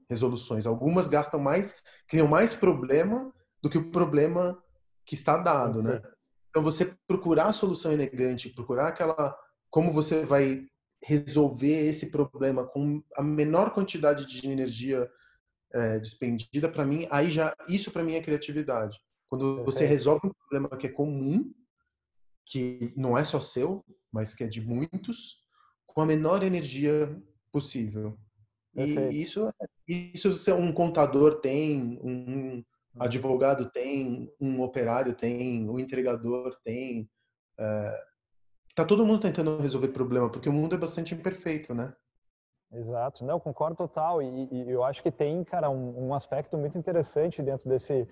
[0.10, 0.66] resoluções.
[0.66, 1.76] Algumas gastam mais,
[2.08, 4.62] criam mais problema do que o problema
[5.06, 6.02] que está dado, né?
[6.50, 9.38] Então você procurar a solução elegante, procurar aquela
[9.70, 10.68] como você vai
[11.04, 15.10] resolver esse problema com a menor quantidade de energia
[15.74, 19.00] é, despendida, para mim, aí já isso para mim é criatividade.
[19.30, 21.54] Quando você resolve um problema que é comum,
[22.46, 25.38] que não é só seu, mas que é de muitos,
[25.86, 27.18] com a menor energia
[27.52, 28.18] possível.
[28.74, 29.12] Perfeito.
[29.12, 29.54] E isso,
[29.88, 32.64] isso um contador tem, um uhum.
[33.00, 37.10] advogado tem, um operário tem, um entregador tem.
[37.60, 38.04] É,
[38.76, 41.94] tá todo mundo tentando resolver problema, porque o mundo é bastante imperfeito, né?
[42.74, 44.22] Exato, não, concordo total.
[44.22, 48.08] E, e eu acho que tem, cara, um, um, aspecto muito interessante dentro desse,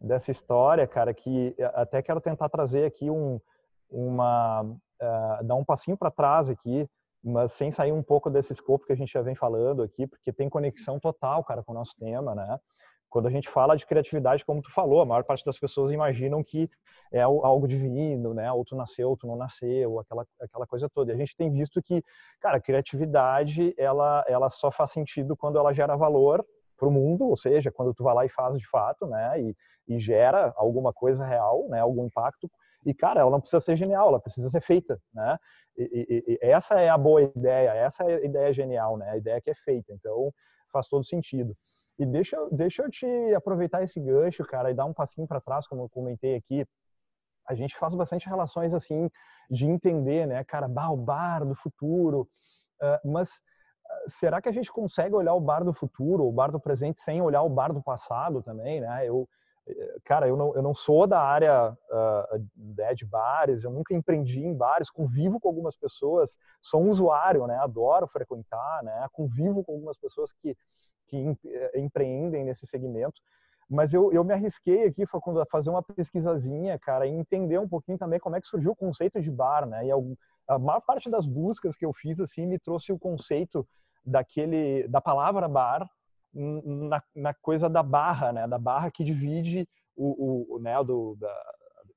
[0.00, 3.40] dessa história, cara, que até quero tentar trazer aqui um,
[3.88, 6.88] uma, uh, dar um passinho para trás aqui,
[7.22, 10.32] mas sem sair um pouco desse escopo que a gente já vem falando aqui, porque
[10.32, 12.58] tem conexão total, cara, com o nosso tema, né?
[13.10, 16.44] quando a gente fala de criatividade, como tu falou, a maior parte das pessoas imaginam
[16.44, 16.70] que
[17.12, 18.50] é algo divino, né?
[18.52, 21.10] Ou tu nasceu, ou tu não nasceu, aquela, aquela coisa toda.
[21.10, 22.04] E a gente tem visto que,
[22.40, 26.46] cara, a criatividade, ela, ela só faz sentido quando ela gera valor
[26.78, 29.40] para o mundo, ou seja, quando tu vai lá e faz de fato, né?
[29.42, 29.56] E,
[29.88, 31.80] e gera alguma coisa real, né?
[31.80, 32.48] Algum impacto.
[32.84, 35.38] E, cara, ela não precisa ser genial, ela precisa ser feita, né?
[35.76, 39.10] E, e, e essa é a boa ideia, essa é a ideia genial, né?
[39.10, 39.92] A ideia que é feita.
[39.92, 40.32] Então,
[40.72, 41.54] faz todo sentido.
[41.98, 45.66] E deixa, deixa eu te aproveitar esse gancho, cara, e dar um passinho para trás,
[45.66, 46.66] como eu comentei aqui.
[47.46, 49.10] A gente faz bastante relações, assim,
[49.50, 52.26] de entender, né, cara, bah, o bar do futuro.
[52.80, 56.50] Uh, mas uh, será que a gente consegue olhar o bar do futuro, o bar
[56.50, 59.06] do presente, sem olhar o bar do passado também, né?
[59.06, 59.28] Eu,
[60.04, 64.54] cara, eu não, eu não sou da área uh, de bares, eu nunca empreendi em
[64.54, 67.56] bares, convivo com algumas pessoas, sou um usuário, né?
[67.56, 69.06] Adoro frequentar, né?
[69.12, 70.56] Convivo com algumas pessoas que
[71.10, 73.20] que eh, empreendem nesse segmento.
[73.68, 77.98] Mas eu, eu me arrisquei aqui a fazer uma pesquisazinha, cara, e entender um pouquinho
[77.98, 79.86] também como é que surgiu o conceito de bar, né?
[79.86, 79.90] E
[80.48, 83.66] a, maior parte das buscas que eu fiz, assim, me trouxe o conceito
[84.04, 85.88] daquele, da palavra bar
[86.32, 88.46] na, na coisa da barra, né?
[88.46, 91.52] Da barra que divide o, o né, do, da,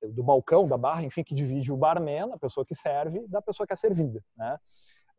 [0.09, 3.65] do balcão, da barra, enfim, que divide o barman, a pessoa que serve, da pessoa
[3.65, 4.57] que é servida, né?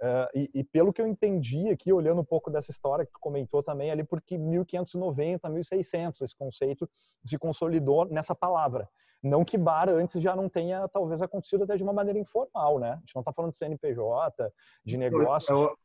[0.02, 3.20] Uh, e, e, pelo que eu entendi aqui, olhando um pouco dessa história que tu
[3.20, 6.90] comentou também, ali porque 1590, 1600, esse conceito
[7.24, 8.88] se consolidou nessa palavra.
[9.22, 12.90] Não que bar antes já não tenha, talvez, acontecido até de uma maneira informal, né?
[12.90, 14.52] A gente não está falando de CNPJ,
[14.84, 15.50] de negócio.
[15.50, 15.78] Eu, eu,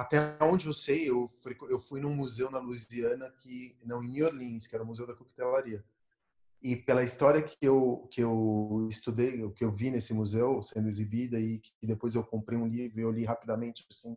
[0.00, 4.08] até onde eu sei, eu fui, eu fui num museu na Louisiana, que, não, em
[4.08, 5.84] New Orleans, que era o Museu da Coquetelaria
[6.60, 11.38] e pela história que eu que eu estudei, que eu vi nesse museu sendo exibida
[11.38, 14.16] e que depois eu comprei um livro e eu li rapidamente assim,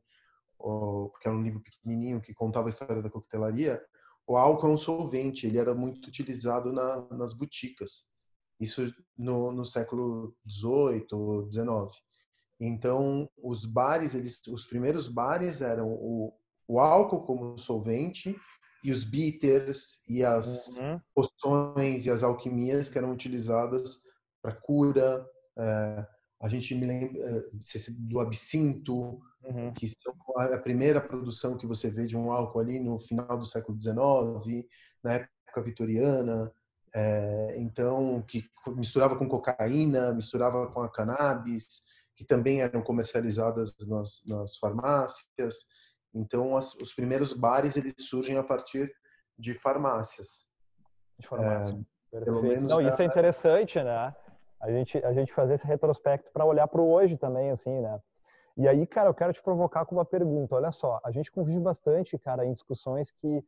[0.58, 3.82] porque era um livro pequenininho que contava a história da coquetelaria,
[4.26, 8.10] o álcool é um solvente, ele era muito utilizado na, nas boticas.
[8.60, 8.84] Isso
[9.18, 11.94] no, no século 18 ou 19.
[12.64, 16.32] Então, os bares, eles, os primeiros bares eram o,
[16.68, 18.36] o álcool como solvente
[18.84, 21.00] e os bitters e as uhum.
[21.16, 24.02] poções e as alquimias que eram utilizadas
[24.44, 25.26] para cura.
[25.58, 26.06] É,
[26.40, 27.44] a gente me lembra é,
[27.98, 29.74] do absinto, uhum.
[29.74, 33.46] que é a primeira produção que você vê de um álcool ali no final do
[33.46, 34.68] século XIX,
[35.04, 36.52] na época vitoriana.
[36.94, 38.44] É, então, que
[38.76, 41.82] misturava com cocaína, misturava com a cannabis,
[42.22, 45.66] que também eram comercializadas nas, nas farmácias.
[46.14, 48.94] Então, as, os primeiros bares eles surgem a partir
[49.38, 50.52] de farmácias.
[51.18, 51.80] De farmácia.
[52.14, 54.16] É, pelo menos Não, isso é interessante, né?
[54.62, 58.00] A gente a gente fazer esse retrospecto para olhar para o hoje também, assim, né?
[58.56, 60.54] E aí, cara, eu quero te provocar com uma pergunta.
[60.54, 63.44] Olha só, a gente convive bastante, cara, em discussões que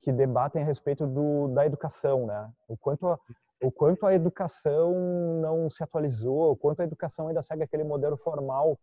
[0.00, 2.50] que debatem a respeito do, da educação, né?
[2.66, 3.18] O quanto a,
[3.62, 4.92] o quanto a educação
[5.40, 8.78] não se atualizou, o quanto a educação ainda segue aquele modelo formal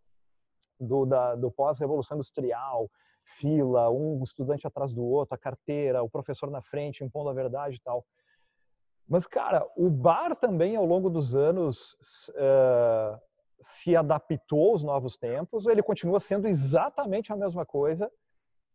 [0.80, 1.06] do,
[1.38, 2.90] do pós-revolução industrial,
[3.38, 7.76] fila, um estudante atrás do outro, a carteira, o professor na frente, impondo a verdade
[7.76, 8.06] e tal.
[9.08, 11.94] Mas, cara, o bar também, ao longo dos anos,
[12.30, 13.20] uh,
[13.60, 18.10] se adaptou aos novos tempos, ele continua sendo exatamente a mesma coisa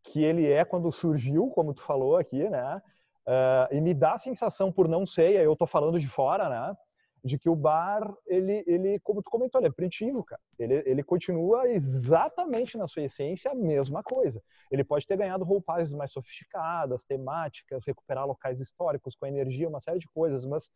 [0.03, 2.83] que ele é quando surgiu, como tu falou aqui, né?
[3.27, 6.77] Uh, e me dá a sensação, por não sei, eu tô falando de fora, né?
[7.25, 10.41] de que o bar, ele, ele como tu comentou, ele é primitivo, cara.
[10.59, 14.43] Ele, ele continua exatamente na sua essência a mesma coisa.
[14.71, 19.99] Ele pode ter ganhado roupagens mais sofisticadas, temáticas, recuperar locais históricos com energia, uma série
[19.99, 20.71] de coisas, mas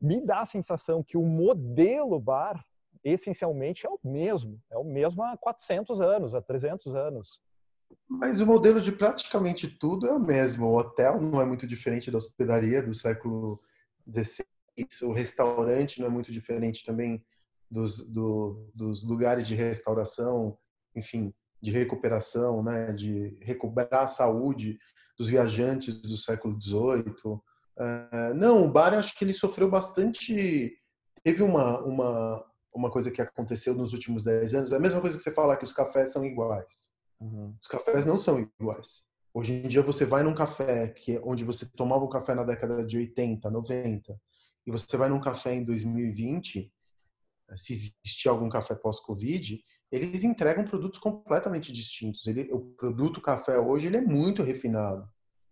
[0.00, 2.64] me dá a sensação que o modelo bar,
[3.04, 4.58] essencialmente, é o mesmo.
[4.70, 7.38] É o mesmo há 400 anos, há 300 anos.
[8.08, 10.66] Mas o modelo de praticamente tudo é o mesmo.
[10.66, 13.60] O hotel não é muito diferente da hospedaria do século
[14.10, 14.44] XVI
[15.02, 17.22] o restaurante não é muito diferente também
[17.70, 20.56] dos, do, dos lugares de restauração,
[20.94, 24.78] enfim, de recuperação, né, de recuperar a saúde
[25.16, 27.12] dos viajantes do século XVIII.
[27.24, 30.76] Uh, não, o bar acho que ele sofreu bastante.
[31.22, 35.16] Teve uma, uma, uma coisa que aconteceu nos últimos 10 anos, é a mesma coisa
[35.16, 36.90] que você falar que os cafés são iguais.
[37.22, 37.54] Uhum.
[37.60, 39.06] Os cafés não são iguais.
[39.32, 42.84] Hoje em dia você vai num café que onde você tomava um café na década
[42.84, 44.20] de 80, 90,
[44.66, 46.70] e você vai num café em 2020,
[47.56, 52.26] se existir algum café pós-Covid, eles entregam produtos completamente distintos.
[52.26, 55.08] Ele, o produto café hoje ele é muito refinado.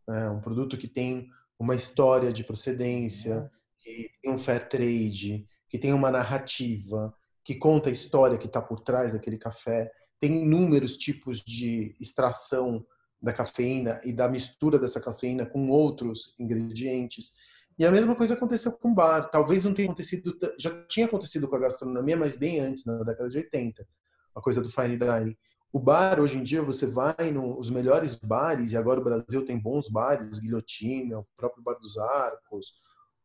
[0.09, 1.29] É um produto que tem
[1.59, 7.89] uma história de procedência, que tem um fair trade, que tem uma narrativa, que conta
[7.89, 9.91] a história que está por trás daquele café.
[10.21, 12.87] Tem inúmeros tipos de extração
[13.21, 17.33] da cafeína e da mistura dessa cafeína com outros ingredientes.
[17.79, 19.31] E a mesma coisa aconteceu com o bar.
[19.31, 23.29] Talvez não tenha acontecido, já tinha acontecido com a gastronomia, mas bem antes, na década
[23.29, 23.87] de 80,
[24.35, 25.37] a coisa do fine dining.
[25.73, 29.59] O bar, hoje em dia, você vai nos melhores bares, e agora o Brasil tem
[29.59, 32.75] bons bares, Guilhotina, o próprio Bar dos Arcos,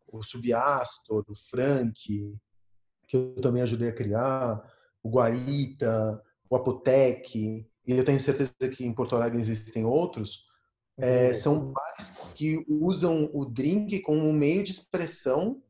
[0.07, 2.37] o Subiastor, o Frank,
[3.07, 4.61] que eu também ajudei a criar,
[5.01, 6.21] o Guarita,
[6.55, 10.43] o Apotec, e eu tenho certeza que em Porto Alegre existem outros,
[10.97, 15.61] é, são bares que usam o drink como um meio de expressão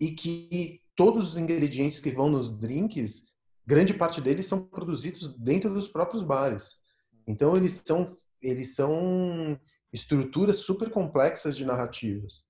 [0.00, 3.34] e que todos os ingredientes que vão nos drinks,
[3.66, 6.76] grande parte deles são produzidos dentro dos próprios bares.
[7.26, 9.58] Então eles são eles são
[9.92, 12.44] estruturas super complexas de narrativas.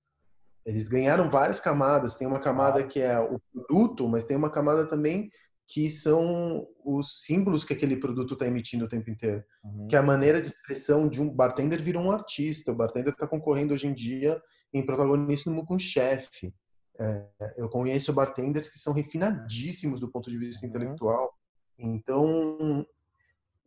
[0.67, 2.17] Eles ganharam várias camadas.
[2.17, 5.31] Tem uma camada que é o produto, mas tem uma camada também
[5.69, 9.43] que são os símbolos que aquele produto está emitindo o tempo inteiro.
[9.65, 9.89] Uhum.
[9.89, 12.71] Que a maneira de expressão de um bartender virou um artista.
[12.71, 14.41] O bartender está concorrendo hoje em dia
[14.73, 16.55] em protagonismo com chefe.
[16.99, 20.71] É, eu conheço bartenders que são refinadíssimos do ponto de vista uhum.
[20.71, 21.35] intelectual.
[21.79, 22.87] Então,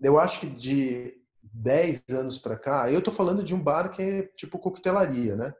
[0.01, 4.01] eu acho que de 10 anos para cá, eu estou falando de um bar que
[4.01, 5.53] é tipo coquetelaria, né?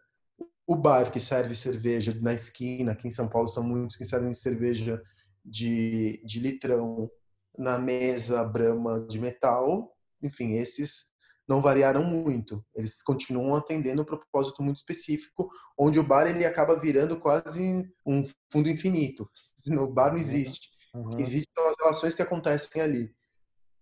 [0.65, 4.34] O bar que serve cerveja na esquina, aqui em São Paulo são muitos que servem
[4.34, 5.02] cerveja
[5.43, 7.10] de, de litrão
[7.58, 11.10] na mesa Brahma de metal, enfim, esses
[11.47, 12.63] não variaram muito.
[12.75, 18.23] Eles continuam atendendo um propósito muito específico, onde o bar ele acaba virando quase um
[18.52, 19.25] fundo infinito.
[19.82, 20.69] O bar não existe.
[20.93, 21.17] Uhum.
[21.19, 23.12] Existem as relações que acontecem ali.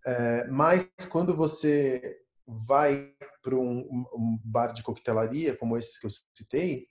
[0.06, 2.18] É, mas quando você
[2.48, 3.80] vai para um,
[4.16, 6.88] um, bar de coquetelaria, como esses que eu citei,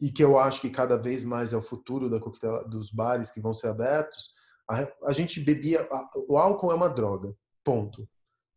[0.00, 2.18] e que eu acho que cada vez mais é o futuro da
[2.64, 4.34] dos bares que vão ser abertos,
[4.68, 5.86] a, a gente bebia.
[5.90, 7.34] A, o álcool é uma droga.
[7.64, 8.08] Ponto.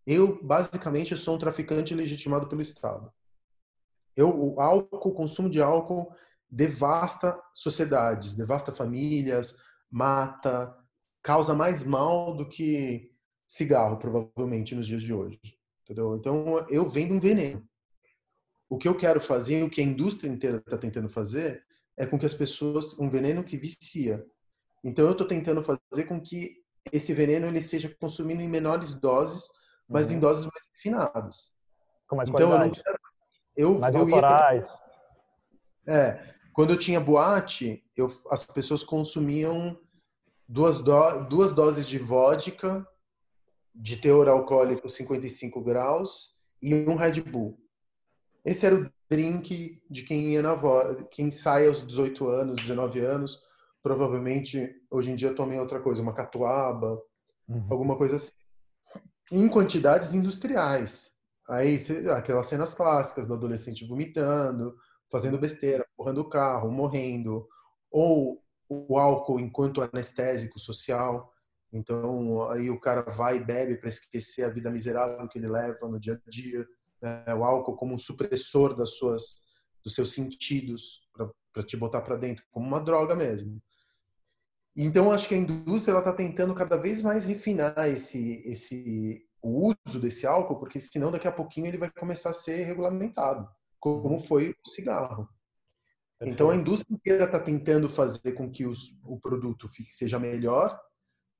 [0.06, 3.12] Eu, basicamente, sou um traficante legitimado pelo Estado.
[4.15, 6.12] Eu, o álcool, o consumo de álcool
[6.49, 9.56] devasta sociedades, devasta famílias,
[9.89, 10.75] mata,
[11.21, 13.12] causa mais mal do que
[13.47, 15.39] cigarro, provavelmente, nos dias de hoje.
[15.84, 16.15] Entendeu?
[16.15, 17.67] Então, eu vendo um veneno.
[18.69, 21.63] O que eu quero fazer, o que a indústria inteira está tentando fazer,
[21.97, 24.25] é com que as pessoas, um veneno que vicia.
[24.84, 29.49] Então eu estou tentando fazer com que esse veneno ele seja consumido em menores doses,
[29.88, 30.13] mas uhum.
[30.13, 31.55] em doses mais refinadas.
[32.08, 32.82] Com mais então qualidade.
[33.55, 34.10] eu, eu, mais eu.
[34.10, 34.67] Ia...
[35.88, 39.77] É, quando eu tinha boate, eu, as pessoas consumiam
[40.47, 42.88] duas, do, duas doses de vodka
[43.73, 47.58] de teor alcoólico 55 graus e um Red Bull.
[48.49, 52.99] Esse era o drink de quem ia na voz, quem sai aos 18 anos, 19
[52.99, 53.39] anos,
[53.83, 56.99] provavelmente hoje em dia tomem outra coisa, uma catuaba,
[57.47, 57.67] uhum.
[57.69, 58.31] alguma coisa assim.
[59.31, 61.12] Em quantidades industriais.
[61.47, 61.77] Aí,
[62.17, 64.75] aquelas cenas clássicas do adolescente vomitando,
[65.12, 67.47] fazendo besteira, empurrando o carro, morrendo,
[67.91, 71.31] ou o álcool enquanto anestésico social.
[71.71, 75.88] Então, aí o cara vai e bebe para esquecer a vida miserável que ele leva
[75.88, 76.67] no dia a dia
[77.01, 79.43] né, o álcool como um supressor das suas,
[79.83, 81.01] dos seus sentidos
[81.53, 83.62] para te botar para dentro, como uma droga mesmo.
[84.75, 89.73] Então acho que a indústria ela está tentando cada vez mais refinar esse esse o
[89.88, 93.47] uso desse álcool, porque senão daqui a pouquinho ele vai começar a ser regulamentado,
[93.79, 95.27] como foi o cigarro.
[96.21, 100.79] Então a indústria inteira está tentando fazer com que os, o produto fique, seja melhor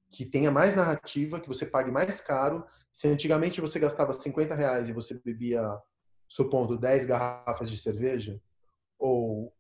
[0.10, 2.66] que tenha mais narrativa, que você pague mais caro.
[2.92, 5.62] Se antigamente você gastava 50 reais e você bebia,
[6.28, 8.42] supondo, 10 garrafas de cerveja,
[8.98, 9.54] ou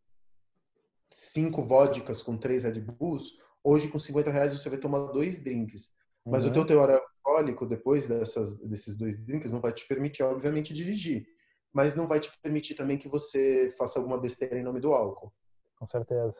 [1.09, 5.91] cinco vodkas com três Red Bulls, hoje com 50 reais você vai tomar dois drinks.
[6.25, 6.49] Mas uhum.
[6.49, 11.25] o teu teor alcoólico, depois dessas, desses dois drinks, não vai te permitir, obviamente, dirigir.
[11.71, 15.31] Mas não vai te permitir também que você faça alguma besteira em nome do álcool.
[15.77, 16.35] Com certeza.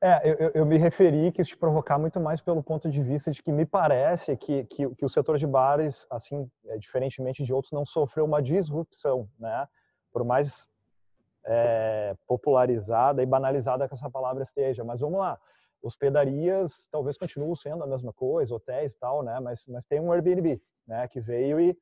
[0.00, 3.42] É, eu, eu, me referi, quis te provocar muito mais pelo ponto de vista de
[3.42, 7.72] que me parece que, que, que o setor de bares, assim, é, diferentemente de outros,
[7.72, 9.66] não sofreu uma disrupção, né?
[10.12, 10.68] Por mais
[11.44, 14.84] é, popularizada e banalizada que essa palavra esteja.
[14.84, 15.36] Mas vamos lá,
[15.82, 19.40] hospedarias talvez continuem sendo a mesma coisa, hotéis e tal, né?
[19.40, 21.08] Mas, mas tem um Airbnb, né?
[21.08, 21.76] Que veio e,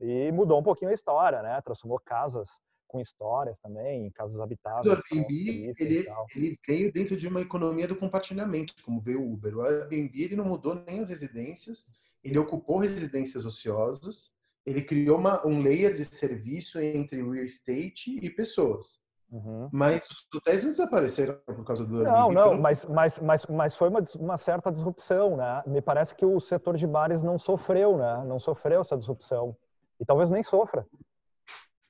[0.00, 1.60] e mudou um pouquinho a história, né?
[1.60, 2.60] Transformou casas
[2.90, 4.86] com histórias também, casas habitáveis.
[4.86, 9.56] O Airbnb ele, ele, veio dentro de uma economia do compartilhamento, como veio o Uber.
[9.56, 11.86] O Airbnb ele não mudou nem as residências,
[12.22, 14.32] ele ocupou residências ociosas,
[14.66, 19.00] ele criou uma, um layer de serviço entre real estate e pessoas.
[19.30, 19.68] Uhum.
[19.72, 22.34] Mas os hotéis não desapareceram por causa do Airbnb.
[22.34, 25.62] Não, não, mas, mas, mas, mas foi uma, uma certa disrupção, né?
[25.66, 28.24] Me parece que o setor de bares não sofreu, né?
[28.26, 29.56] Não sofreu essa disrupção.
[30.00, 30.84] E talvez nem sofra.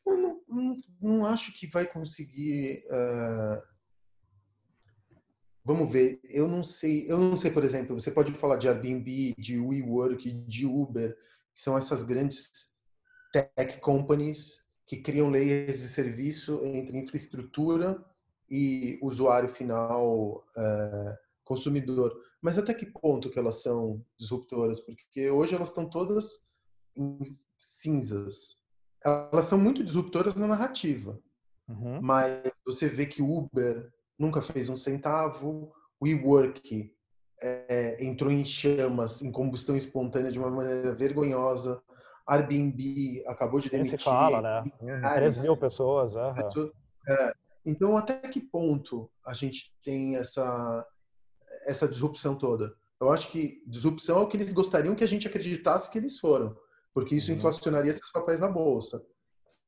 [0.07, 2.85] Eu não, não, não acho que vai conseguir.
[2.87, 3.63] Uh...
[5.65, 6.21] Vamos ver.
[6.25, 7.11] Eu não sei.
[7.11, 11.17] Eu não sei, por exemplo, você pode falar de Airbnb, de WeWork, de Uber,
[11.55, 12.71] que são essas grandes
[13.33, 18.05] tech companies que criam layers de serviço entre infraestrutura
[18.51, 22.13] e usuário final uh, consumidor.
[22.43, 24.81] Mas até que ponto que elas são disruptoras?
[24.81, 26.41] Porque hoje elas estão todas
[26.97, 28.60] em cinzas
[29.05, 31.19] elas são muito disruptoras na narrativa.
[31.69, 32.01] Uhum.
[32.03, 35.73] Mas você vê que Uber nunca fez um centavo,
[36.03, 36.93] WeWork
[37.43, 41.83] é, entrou em chamas, em combustão espontânea de uma maneira vergonhosa,
[42.27, 43.99] Airbnb acabou de demitir.
[43.99, 44.65] Se fala, né?
[45.17, 46.15] 3 mil pessoas.
[46.15, 46.71] Uhum.
[47.09, 47.33] É,
[47.65, 50.87] então, até que ponto a gente tem essa,
[51.67, 52.75] essa disrupção toda?
[53.01, 56.19] Eu acho que disrupção é o que eles gostariam que a gente acreditasse que eles
[56.19, 56.55] foram
[56.95, 57.37] porque isso uhum.
[57.37, 59.05] inflacionaria seus papéis na bolsa.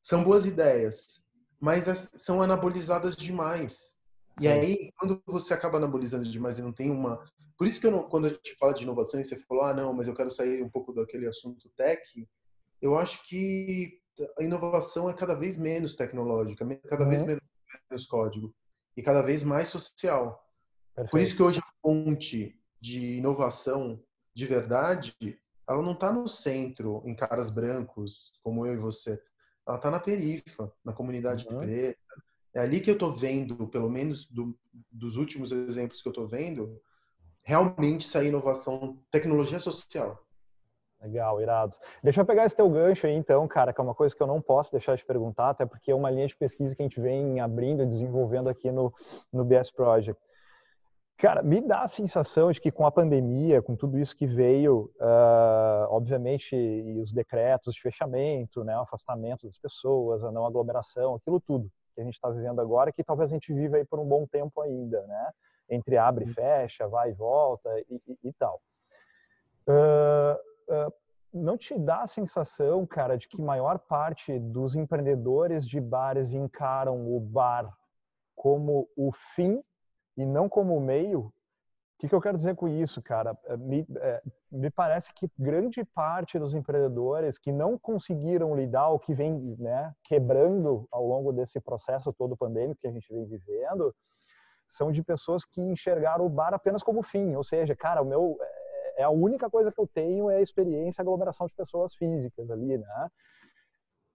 [0.02, 1.22] São boas ideias,
[1.60, 3.96] mas são anabolizadas demais.
[4.40, 7.22] E aí, quando você acaba anabolizando demais e não tem uma.
[7.56, 9.92] Por isso que não, quando a gente fala de inovação e você falou, ah, não,
[9.92, 12.02] mas eu quero sair um pouco daquele assunto tech,
[12.80, 14.00] eu acho que
[14.38, 17.10] a inovação é cada vez menos tecnológica, cada uhum.
[17.10, 18.54] vez menos código
[18.96, 20.42] e cada vez mais social.
[20.94, 21.10] Perfeito.
[21.10, 24.02] Por isso que hoje a fonte de inovação
[24.34, 25.14] de verdade
[25.72, 29.20] ela não está no centro, em caras brancos, como eu e você.
[29.66, 31.58] Ela está na perifa, na comunidade uhum.
[31.58, 31.98] preta.
[32.54, 34.56] É ali que eu estou vendo, pelo menos do,
[34.90, 36.80] dos últimos exemplos que eu estou vendo,
[37.42, 40.22] realmente sair inovação, tecnologia social.
[41.00, 41.76] Legal, irado.
[42.02, 44.26] Deixa eu pegar esse teu gancho aí, então, cara, que é uma coisa que eu
[44.26, 47.00] não posso deixar de perguntar, até porque é uma linha de pesquisa que a gente
[47.00, 48.94] vem abrindo e desenvolvendo aqui no,
[49.32, 50.20] no BS Project.
[51.22, 54.90] Cara, me dá a sensação de que com a pandemia, com tudo isso que veio,
[55.00, 61.14] uh, obviamente, e os decretos de fechamento, né, o afastamento das pessoas, a não aglomeração,
[61.14, 64.00] aquilo tudo que a gente está vivendo agora, que talvez a gente viva aí por
[64.00, 65.30] um bom tempo ainda, né?
[65.70, 66.34] Entre abre e uhum.
[66.34, 68.60] fecha, vai e volta e, e, e tal.
[69.68, 70.34] Uh,
[70.74, 70.92] uh,
[71.32, 77.14] não te dá a sensação, cara, de que maior parte dos empreendedores de bares encaram
[77.14, 77.72] o bar
[78.34, 79.62] como o fim
[80.16, 81.32] e não como meio, o
[81.98, 83.36] que, que eu quero dizer com isso, cara?
[83.44, 88.98] É, me, é, me parece que grande parte dos empreendedores que não conseguiram lidar, ou
[88.98, 93.94] que vem né, quebrando ao longo desse processo todo pandêmico que a gente vem vivendo,
[94.66, 97.34] são de pessoas que enxergaram o bar apenas como fim.
[97.36, 100.42] Ou seja, cara, o meu é, é a única coisa que eu tenho é a
[100.42, 103.08] experiência, a aglomeração de pessoas físicas ali, né?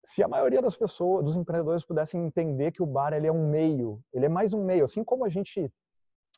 [0.07, 3.49] se a maioria das pessoas, dos empreendedores pudessem entender que o bar ele é um
[3.49, 5.71] meio, ele é mais um meio, assim como a gente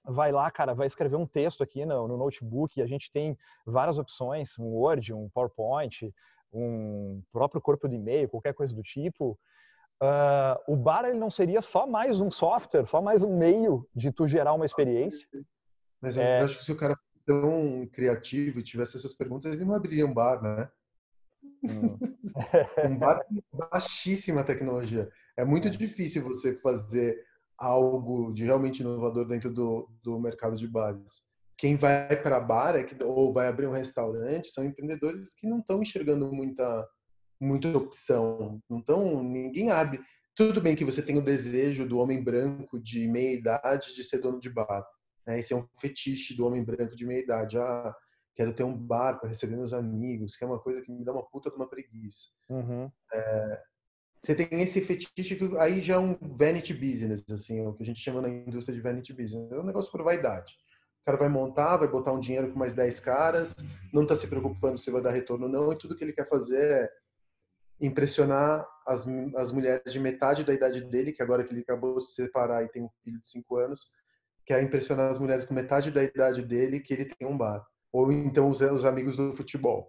[0.09, 3.97] vai lá, cara, vai escrever um texto aqui no, no notebook, a gente tem várias
[3.97, 6.13] opções, um Word, um PowerPoint,
[6.51, 9.37] um próprio corpo de e-mail, qualquer coisa do tipo.
[10.01, 14.11] Uh, o bar ele não seria só mais um software, só mais um meio de
[14.11, 15.27] tu gerar uma experiência.
[16.01, 16.39] Mas eu é...
[16.39, 20.05] acho que se o cara fosse tão criativo e tivesse essas perguntas, ele não abriria
[20.05, 20.69] um bar, né?
[21.63, 21.97] Hum.
[22.89, 25.09] um bar com baixíssima tecnologia.
[25.37, 25.71] É muito é.
[25.71, 27.21] difícil você fazer
[27.59, 31.23] algo de realmente inovador dentro do, do mercado de bares.
[31.57, 35.59] Quem vai para bar é que, ou vai abrir um restaurante são empreendedores que não
[35.59, 36.87] estão enxergando muita,
[37.39, 38.61] muita opção.
[38.69, 39.99] Não tão, ninguém abre.
[40.33, 44.19] Tudo bem que você tem o desejo do homem branco de meia idade de ser
[44.19, 44.87] dono de bar.
[45.27, 45.39] Né?
[45.39, 47.57] Esse é um fetiche do homem branco de meia idade.
[47.57, 47.93] Ah,
[48.35, 51.11] quero ter um bar para receber meus amigos, que é uma coisa que me dá
[51.11, 52.29] uma puta de uma preguiça.
[52.49, 52.89] Uhum.
[53.13, 53.63] É,
[54.21, 57.83] você tem esse fetiche que aí já é um vanity business, assim, é o que
[57.83, 59.51] a gente chama na indústria de vanity business.
[59.51, 60.53] É um negócio por vaidade.
[61.01, 63.55] O cara vai montar, vai botar um dinheiro com mais 10 caras,
[63.93, 66.27] não está se preocupando se vai dar retorno ou não, e tudo que ele quer
[66.27, 66.89] fazer é
[67.81, 69.05] impressionar as,
[69.37, 72.63] as mulheres de metade da idade dele, que agora que ele acabou de se separar
[72.63, 73.87] e tem um filho de 5 anos,
[74.45, 77.65] quer impressionar as mulheres com metade da idade dele que ele tem um bar.
[77.91, 79.87] Ou então os, os amigos do futebol.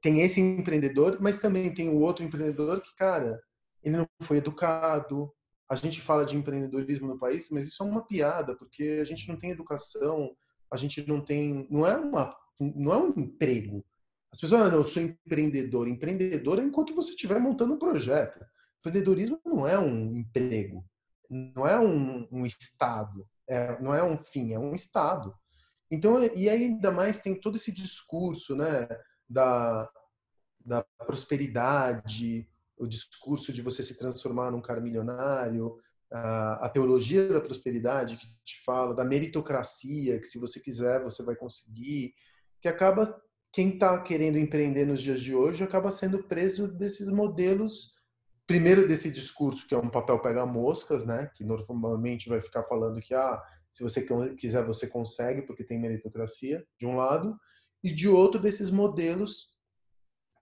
[0.00, 3.40] Tem esse empreendedor, mas também tem o outro empreendedor que, cara,
[3.82, 5.32] ele não foi educado.
[5.70, 9.28] A gente fala de empreendedorismo no país, mas isso é uma piada, porque a gente
[9.28, 10.34] não tem educação,
[10.72, 13.84] a gente não tem, não é uma, não é um emprego.
[14.32, 15.88] As pessoas, não, eu sou empreendedor.
[15.88, 18.44] Empreendedor é enquanto você estiver montando um projeto.
[18.80, 20.84] Empreendedorismo não é um emprego,
[21.28, 25.34] não é um, um estado, é, não é um fim, é um estado.
[25.90, 28.86] Então, e ainda mais tem todo esse discurso, né,
[29.28, 29.90] da,
[30.64, 35.76] da prosperidade, o discurso de você se transformar num cara milionário,
[36.10, 41.22] a, a teologia da prosperidade que te fala, da meritocracia, que se você quiser você
[41.22, 42.14] vai conseguir,
[42.60, 43.20] que acaba
[43.52, 47.96] quem está querendo empreender nos dias de hoje acaba sendo preso desses modelos.
[48.46, 53.00] Primeiro desse discurso que é um papel pega moscas, né, que normalmente vai ficar falando
[53.00, 54.06] que ah, se você
[54.36, 57.38] quiser você consegue porque tem meritocracia de um lado
[57.82, 59.48] e de outro desses modelos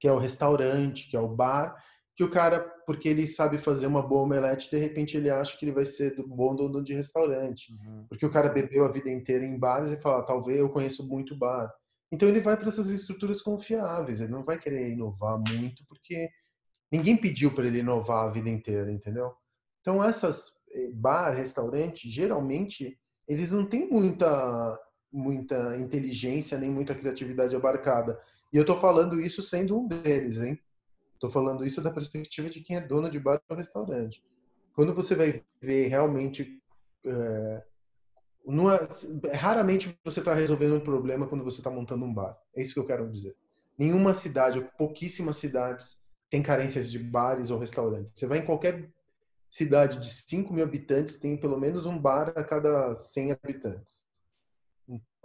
[0.00, 1.76] que é o restaurante, que é o bar,
[2.14, 5.64] que o cara, porque ele sabe fazer uma boa omelete, de repente ele acha que
[5.64, 7.70] ele vai ser do bom dono de restaurante.
[7.72, 8.06] Uhum.
[8.08, 11.36] Porque o cara bebeu a vida inteira em bares e fala, talvez eu conheço muito
[11.36, 11.70] bar.
[12.10, 16.30] Então ele vai para essas estruturas confiáveis, ele não vai querer inovar muito, porque
[16.90, 19.34] ninguém pediu para ele inovar a vida inteira, entendeu?
[19.80, 22.96] Então essas eh, bar, restaurante, geralmente
[23.28, 24.78] eles não têm muita
[25.16, 28.20] muita inteligência nem muita criatividade abarcada.
[28.52, 30.58] E eu estou falando isso sendo um deles, hein?
[31.14, 34.22] Estou falando isso da perspectiva de quem é dono de bar ou restaurante.
[34.74, 36.62] Quando você vai ver realmente
[37.04, 37.62] é,
[39.24, 42.38] é, raramente você está resolvendo um problema quando você está montando um bar.
[42.54, 43.34] É isso que eu quero dizer.
[43.78, 45.98] Nenhuma cidade, ou pouquíssimas cidades,
[46.30, 48.12] tem carências de bares ou restaurantes.
[48.14, 48.88] Você vai em qualquer
[49.48, 54.05] cidade de 5 mil habitantes, tem pelo menos um bar a cada 100 habitantes.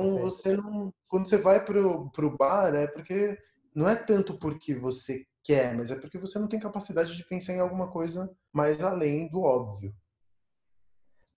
[0.04, 0.94] Então, você não.
[1.08, 3.38] Quando você vai para o bar, é porque.
[3.74, 7.54] Não é tanto porque você quer, mas é porque você não tem capacidade de pensar
[7.54, 9.94] em alguma coisa mais além do óbvio.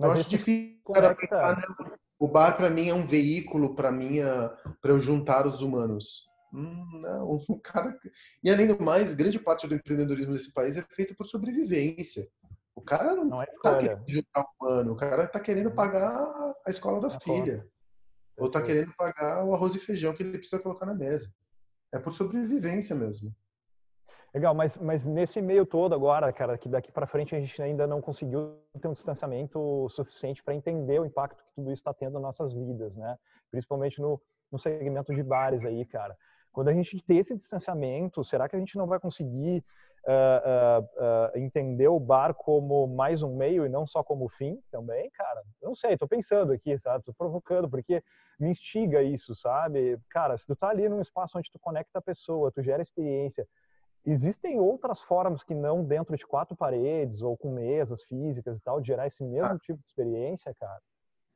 [0.01, 1.97] Eu acho difícil cara, pensar, né?
[2.19, 4.49] o bar para mim é um veículo para minha
[4.81, 6.27] para eu juntar os humanos.
[6.53, 7.97] Hum, não, o cara
[8.43, 12.29] e além do mais, grande parte do empreendedorismo desse país é feito por sobrevivência.
[12.77, 15.77] O cara não, não é tá querendo juntar humano, o cara tá querendo uhum.
[15.77, 16.13] pagar
[16.67, 17.67] a escola da é filha.
[18.37, 21.33] Ou tá querendo pagar o arroz e feijão que ele precisa colocar na mesa.
[21.93, 23.33] É por sobrevivência mesmo.
[24.35, 27.87] Legal, mas, mas nesse meio todo agora, cara, que daqui para frente a gente ainda
[27.87, 32.15] não conseguiu ter um distanciamento suficiente para entender o impacto que tudo isso está tendo
[32.15, 33.17] nas nossas vidas, né?
[33.49, 34.21] Principalmente no,
[34.51, 36.17] no segmento de bares aí, cara.
[36.51, 39.65] Quando a gente tem esse distanciamento, será que a gente não vai conseguir
[40.07, 45.11] uh, uh, entender o bar como mais um meio e não só como fim também,
[45.11, 45.43] cara?
[45.63, 47.05] Eu não sei, tô pensando aqui, sabe?
[47.05, 48.03] Tô provocando, porque
[48.39, 49.99] me instiga isso, sabe?
[50.11, 53.47] Cara, se tu tá ali num espaço onde tu conecta a pessoa, tu gera experiência,
[54.07, 58.79] Existem outras formas que não dentro de quatro paredes ou com mesas físicas e tal,
[58.79, 60.81] de gerar esse mesmo ah, tipo de experiência, cara?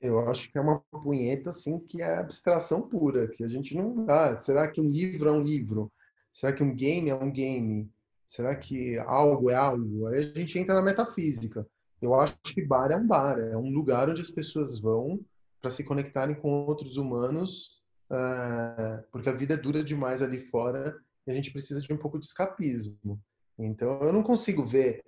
[0.00, 4.04] Eu acho que é uma punheta, assim, que é abstração pura, que a gente não
[4.04, 4.38] dá.
[4.38, 5.90] Será que um livro é um livro?
[6.30, 7.90] Será que um game é um game?
[8.28, 10.06] Será que algo é algo?
[10.08, 11.66] Aí a gente entra na metafísica.
[12.00, 15.18] Eu acho que bar é um bar, é um lugar onde as pessoas vão
[15.62, 17.80] para se conectarem com outros humanos,
[18.12, 20.94] uh, porque a vida é dura demais ali fora
[21.26, 23.18] e a gente precisa de um pouco de escapismo.
[23.58, 25.02] Então, eu não consigo ver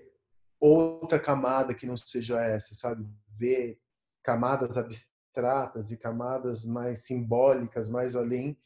[0.59, 3.07] outra camada que não seja essa, sabe?
[3.37, 3.79] Ver
[4.23, 8.57] camadas abstratas e camadas mais simbólicas, mais além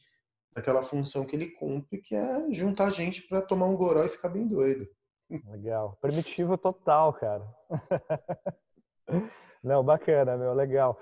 [0.55, 4.29] daquela função que ele cumpre, que é juntar gente para tomar um goró e ficar
[4.29, 4.87] bem doido.
[5.49, 5.97] Legal.
[5.99, 7.45] Primitivo total, cara.
[9.63, 10.97] Não, bacana, meu, legal.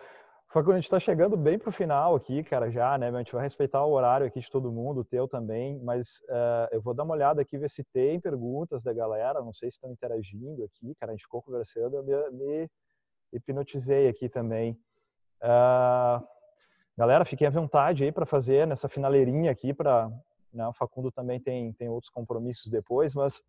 [0.54, 3.10] Foi quando a gente está chegando bem para o final aqui, cara, já, né?
[3.10, 6.70] A gente vai respeitar o horário aqui de todo mundo, o teu também, mas uh,
[6.72, 9.78] eu vou dar uma olhada aqui, ver se tem perguntas da galera, não sei se
[9.78, 12.70] estão interagindo aqui, cara, a gente ficou conversando, eu me, me
[13.34, 14.80] hipnotizei aqui também.
[15.41, 16.24] Uh,
[16.98, 20.12] galera, fiquem à vontade aí para fazer nessa finaleirinha aqui, para
[20.54, 23.41] né, o Facundo também tem, tem outros compromissos depois, mas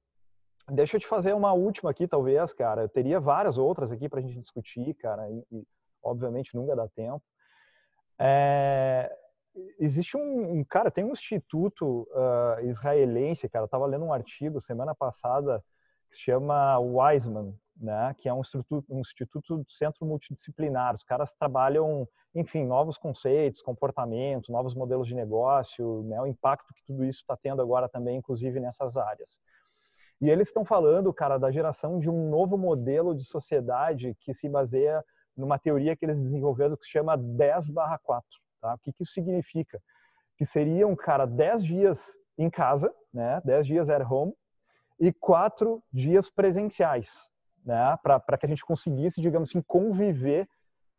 [0.70, 2.82] deixa eu te fazer uma última aqui, talvez, cara.
[2.82, 5.66] Eu teria várias outras aqui para a gente discutir, cara, e, e
[6.02, 7.22] obviamente nunca dá tempo.
[8.18, 9.14] É,
[9.78, 14.60] existe um, um, cara, tem um instituto uh, israelense, cara, eu estava lendo um artigo
[14.60, 15.62] semana passada
[16.10, 20.94] que se chama Wiseman, né, que é um instituto, um instituto centro multidisciplinar.
[20.94, 26.84] Os caras trabalham, enfim, novos conceitos, comportamentos, novos modelos de negócio, né, o impacto que
[26.84, 29.38] tudo isso está tendo agora também, inclusive nessas áreas.
[30.20, 34.48] E eles estão falando, cara, da geração de um novo modelo de sociedade que se
[34.48, 35.04] baseia
[35.36, 38.24] numa teoria que eles desenvolveram que se chama 10 barra 4.
[38.60, 38.74] Tá?
[38.74, 39.80] O que, que isso significa?
[40.38, 43.40] Que seriam, cara, 10 dias em casa, né?
[43.44, 44.32] 10 dias at home
[44.98, 47.28] e 4 dias presenciais,
[47.64, 47.96] né?
[48.02, 50.48] Para que a gente conseguisse, digamos assim, conviver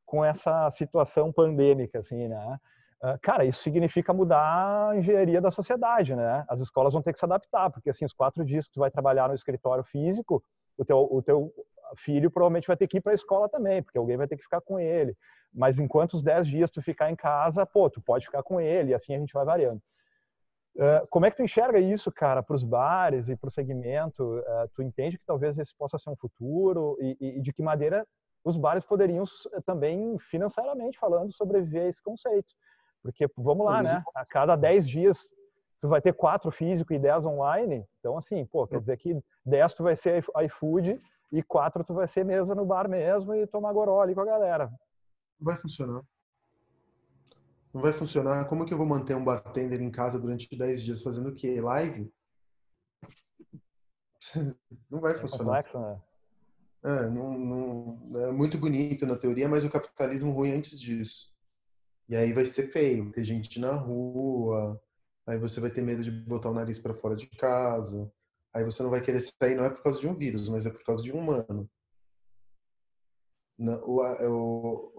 [0.06, 2.60] com essa situação pandêmica, assim, né?
[3.02, 6.46] Ah, cara, isso significa mudar a engenharia da sociedade, né?
[6.48, 8.90] As escolas vão ter que se adaptar, porque assim, os quatro dias que tu vai
[8.90, 10.44] trabalhar no escritório físico,
[10.78, 11.54] o teu, o teu
[11.98, 14.44] filho provavelmente vai ter que ir para a escola também, porque alguém vai ter que
[14.44, 15.16] ficar com ele.
[15.54, 18.92] Mas enquanto os dez dias tu ficar em casa, pô, tu pode ficar com ele,
[18.92, 19.82] e assim a gente vai variando.
[20.76, 24.24] Uh, como é que tu enxerga isso, cara, para os bares e para o segmento?
[24.24, 28.06] Uh, tu entende que talvez esse possa ser um futuro e, e, de que maneira
[28.44, 29.24] os bares poderiam
[29.66, 32.54] também, financeiramente falando, sobreviver a esse conceito?
[33.02, 34.04] Porque, vamos lá, né?
[34.16, 35.26] A cada 10 dias
[35.80, 37.86] tu vai ter quatro físico e 10 online.
[38.00, 41.00] Então, assim, pô, quer dizer que 10 tu vai ser iFood
[41.32, 44.26] e quatro tu vai ser mesa no bar mesmo e tomar goró ali com a
[44.26, 44.70] galera.
[45.40, 46.02] Vai funcionar.
[47.76, 48.48] Não vai funcionar.
[48.48, 51.60] Como que eu vou manter um bartender em casa durante 10 dias fazendo o quê?
[51.60, 52.10] Live?
[54.90, 55.62] Não vai é funcionar.
[55.62, 56.02] Complexo, né?
[56.86, 61.34] É, não, não, é muito bonito na teoria, mas o capitalismo ruim antes disso.
[62.08, 64.80] E aí vai ser feio, ter gente na rua,
[65.26, 68.14] aí você vai ter medo de botar o nariz para fora de casa,
[68.54, 70.70] aí você não vai querer sair, não é por causa de um vírus, mas é
[70.70, 71.68] por causa de um humano.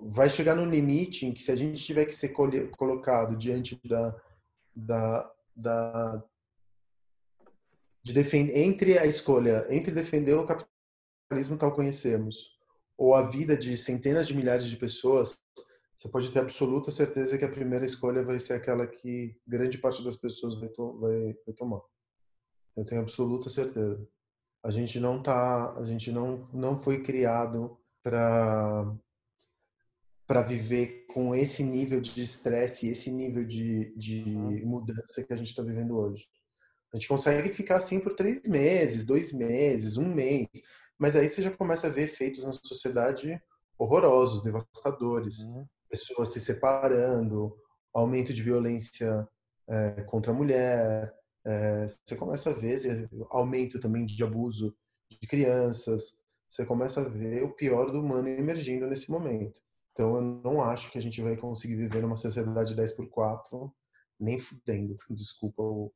[0.02, 4.16] Vai chegar no limite em que se a gente tiver que ser colocado diante da,
[4.74, 6.24] da, da
[8.02, 12.56] de defender entre a escolha entre defender o capitalismo tal conhecemos
[12.96, 15.38] ou a vida de centenas de milhares de pessoas
[15.96, 20.04] você pode ter absoluta certeza que a primeira escolha vai ser aquela que grande parte
[20.04, 21.80] das pessoas vai, to vai, vai tomar.
[22.76, 24.06] Eu tenho absoluta certeza.
[24.62, 28.96] A gente não tá, a gente não não foi criado para
[30.26, 34.24] para viver com esse nível de estresse, esse nível de, de
[34.64, 36.26] mudança que a gente está vivendo hoje.
[36.92, 40.48] A gente consegue ficar assim por três meses, dois meses, um mês,
[40.98, 43.40] mas aí você já começa a ver efeitos na sociedade
[43.78, 45.38] horrorosos, devastadores.
[45.44, 47.56] Uhum pessoas se separando,
[47.92, 49.26] aumento de violência
[49.68, 51.12] é, contra a mulher,
[51.44, 54.74] é, você começa a ver aumento também de abuso
[55.10, 56.18] de crianças,
[56.48, 59.60] você começa a ver o pior do humano emergindo nesse momento.
[59.92, 63.72] Então eu não acho que a gente vai conseguir viver numa sociedade 10 por 4
[64.18, 65.92] nem fudendo, desculpa o,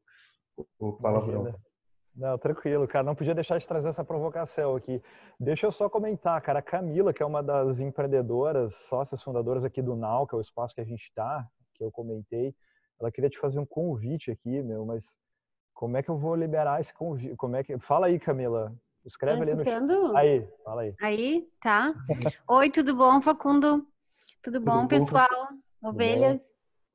[0.78, 1.42] o palavrão.
[1.42, 1.70] Imagina.
[2.14, 3.04] Não, tranquilo, cara.
[3.04, 5.00] Não podia deixar de trazer essa provocação aqui.
[5.38, 6.58] Deixa eu só comentar, cara.
[6.58, 10.40] A Camila, que é uma das empreendedoras, sócias fundadoras aqui do NAU, que é o
[10.40, 12.54] espaço que a gente está, que eu comentei,
[13.00, 15.16] ela queria te fazer um convite aqui, meu, mas
[15.72, 17.34] como é que eu vou liberar esse convite?
[17.36, 17.78] Como é que...
[17.78, 18.74] Fala aí, Camila.
[19.04, 20.16] Escreve tá ali no chat.
[20.16, 20.94] Aí, fala aí.
[21.00, 21.94] Aí, tá.
[22.48, 23.86] Oi, tudo bom, Facundo?
[24.42, 25.28] Tudo bom, tudo pessoal?
[25.80, 25.88] Bom?
[25.88, 26.40] Ovelhas?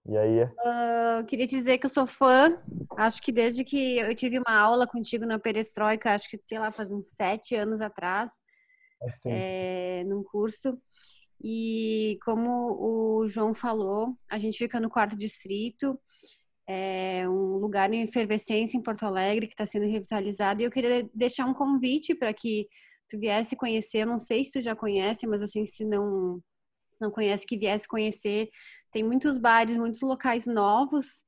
[0.08, 0.44] E aí?
[0.44, 2.62] Uh, queria te dizer que eu sou fã.
[2.96, 6.72] Acho que desde que eu tive uma aula contigo na Perestroika, acho que, sei lá,
[6.72, 8.32] faz uns sete anos atrás,
[9.26, 10.80] é, num curso.
[11.44, 16.00] E como o João falou, a gente fica no quarto distrito,
[16.68, 20.62] é um lugar em efervescência em Porto Alegre que está sendo revitalizado.
[20.62, 22.68] E eu queria deixar um convite para que
[23.10, 24.00] tu viesse conhecer.
[24.00, 26.42] Eu não sei se tu já conhece, mas assim, se não
[26.96, 28.50] se não conhece, que viesse conhecer.
[28.92, 31.24] Tem muitos bares, muitos locais novos.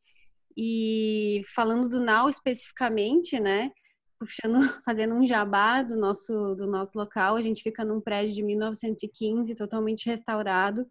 [0.58, 3.70] E falando do Nau especificamente, né?
[4.18, 8.44] Puxando, fazendo um jabá do nosso, do nosso local, a gente fica num prédio de
[8.44, 10.88] 1915, totalmente restaurado.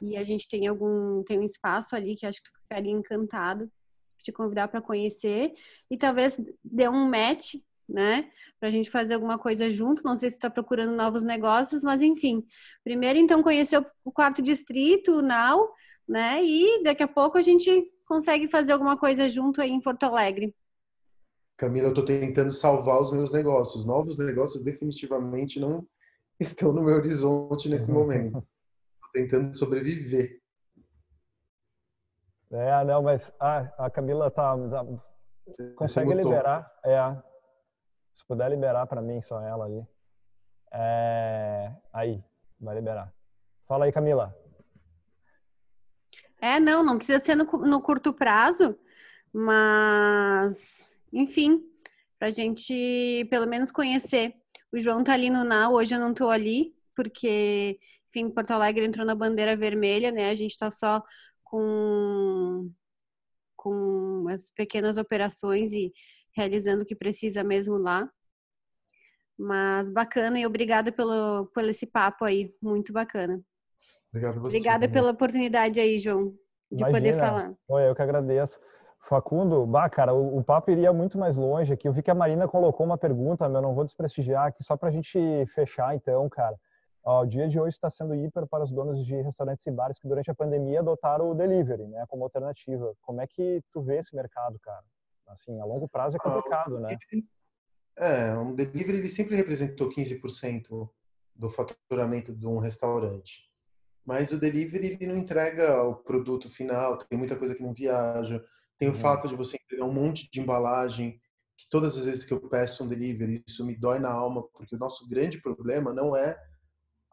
[0.00, 3.70] E a gente tem algum, tem um espaço ali que acho que tu ficaria encantado
[4.22, 5.54] te convidar para conhecer
[5.88, 7.54] e talvez dê um match
[7.88, 8.28] né?
[8.58, 10.02] Para a gente fazer alguma coisa junto.
[10.04, 12.44] Não sei se está procurando novos negócios, mas enfim.
[12.82, 15.70] Primeiro, então, conhecer o quarto distrito, o NAU,
[16.08, 16.42] né?
[16.44, 20.54] E daqui a pouco a gente consegue fazer alguma coisa junto aí em Porto Alegre.
[21.56, 23.84] Camila, eu estou tentando salvar os meus negócios.
[23.84, 25.86] Novos negócios definitivamente não
[26.38, 28.46] estão no meu horizonte nesse momento.
[29.16, 30.42] Tentando sobreviver.
[32.50, 34.84] É, não, mas ah, a Camila tá, tá
[35.74, 36.70] consegue liberar.
[36.84, 36.98] É,
[38.12, 39.82] se puder liberar para mim só ela ali.
[40.70, 41.72] É...
[41.94, 42.22] Aí,
[42.60, 43.10] vai liberar.
[43.66, 44.36] Fala aí, Camila.
[46.38, 48.78] É, não, não precisa ser no, no curto prazo,
[49.32, 51.64] mas, enfim,
[52.18, 54.34] para a gente pelo menos conhecer.
[54.70, 57.78] O João tá ali no NAU, hoje eu não tô ali, porque,
[58.16, 60.30] enfim, Porto Alegre entrou na bandeira vermelha, né?
[60.30, 61.02] A gente está só
[61.44, 62.70] com,
[63.54, 65.92] com as pequenas operações e
[66.34, 68.08] realizando o que precisa mesmo lá.
[69.38, 73.38] Mas bacana e obrigada pelo, pelo esse papo aí, muito bacana.
[74.10, 74.56] Obrigado você.
[74.56, 76.34] Obrigada pela oportunidade aí, João,
[76.72, 76.90] de Imagina.
[76.92, 77.54] poder falar.
[77.68, 78.58] Oi, eu que agradeço.
[79.06, 81.86] Facundo, bah, cara, o, o, papo iria muito mais longe aqui.
[81.86, 84.76] Eu vi que a Marina colocou uma pergunta, mas eu não vou desprestigiar aqui, só
[84.76, 85.18] para a gente
[85.54, 86.58] fechar, então, cara.
[87.08, 90.08] O dia de hoje está sendo hiper para os donos de restaurantes e bares que
[90.08, 92.96] durante a pandemia adotaram o delivery, né, como alternativa.
[93.00, 94.82] Como é que tu vê esse mercado, cara?
[95.28, 96.98] Assim, a longo prazo é complicado, né?
[97.96, 100.90] É, um delivery ele sempre representou 15%
[101.32, 103.52] do faturamento de um restaurante.
[104.04, 108.44] Mas o delivery ele não entrega o produto final, tem muita coisa que não viaja.
[108.78, 108.98] Tem o uhum.
[108.98, 111.20] fato de você entregar um monte de embalagem,
[111.56, 114.74] que todas as vezes que eu peço um delivery, isso me dói na alma, porque
[114.74, 116.36] o nosso grande problema não é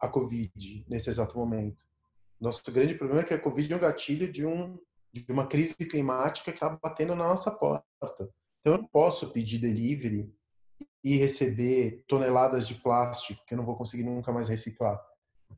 [0.00, 1.84] a Covid nesse exato momento.
[2.40, 4.78] Nosso grande problema é que a Covid é um gatilho de, um,
[5.12, 7.84] de uma crise climática que está batendo na nossa porta.
[8.60, 10.32] Então eu não posso pedir delivery
[11.02, 14.98] e receber toneladas de plástico que eu não vou conseguir nunca mais reciclar,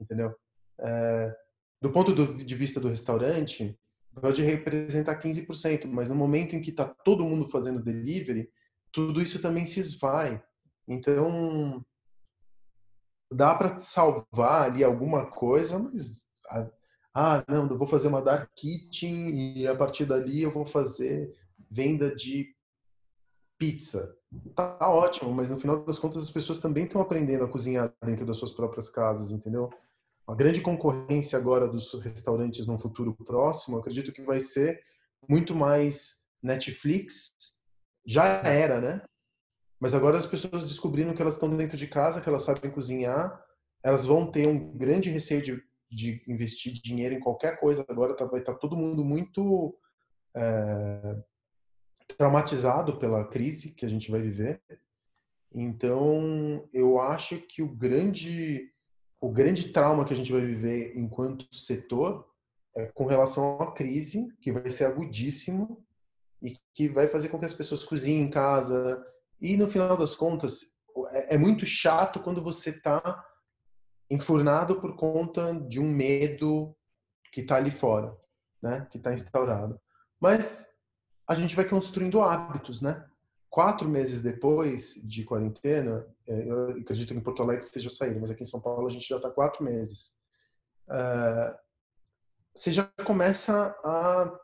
[0.01, 0.35] entendeu?
[0.81, 1.35] É,
[1.81, 3.79] do ponto de vista do restaurante,
[4.21, 8.51] pode representar 15%, mas no momento em que está todo mundo fazendo delivery,
[8.91, 10.43] tudo isso também se esvai.
[10.89, 11.85] Então,
[13.31, 16.23] dá para salvar ali alguma coisa, mas
[17.15, 21.35] ah, não, eu vou fazer uma dark kitchen e a partir dali eu vou fazer
[21.71, 22.55] venda de
[23.59, 24.15] pizza.
[24.55, 28.27] Tá ótimo, mas no final das contas as pessoas também estão aprendendo a cozinhar dentro
[28.27, 29.71] das suas próprias casas, entendeu?
[30.27, 34.81] A grande concorrência agora dos restaurantes no futuro próximo, acredito que vai ser
[35.29, 37.33] muito mais Netflix.
[38.05, 39.03] Já era, né?
[39.79, 43.43] Mas agora as pessoas descobrindo que elas estão dentro de casa, que elas sabem cozinhar,
[43.83, 47.85] elas vão ter um grande receio de, de investir dinheiro em qualquer coisa.
[47.89, 49.79] Agora tá, vai estar tá todo mundo muito
[50.35, 51.17] é,
[52.17, 54.61] traumatizado pela crise que a gente vai viver.
[55.53, 58.71] Então, eu acho que o grande,
[59.21, 62.27] o grande trauma que a gente vai viver enquanto setor
[62.77, 65.83] é com relação à crise, que vai ser agudíssimo
[66.43, 69.03] e que vai fazer com que as pessoas cozinhem em casa.
[69.41, 70.61] E, no final das contas,
[71.11, 73.25] é, é muito chato quando você está
[74.11, 76.75] enfurnado por conta de um medo
[77.33, 78.17] que está ali fora,
[78.63, 78.87] né?
[78.91, 79.81] que está instaurado.
[80.21, 80.69] Mas
[81.29, 83.05] a gente vai construindo hábitos, né?
[83.51, 88.31] Quatro meses depois de quarentena, é, eu acredito que em Porto Alegre seja saído, mas
[88.31, 90.15] aqui em São Paulo a gente já está quatro meses.
[90.89, 91.59] É,
[92.55, 94.39] você já começa a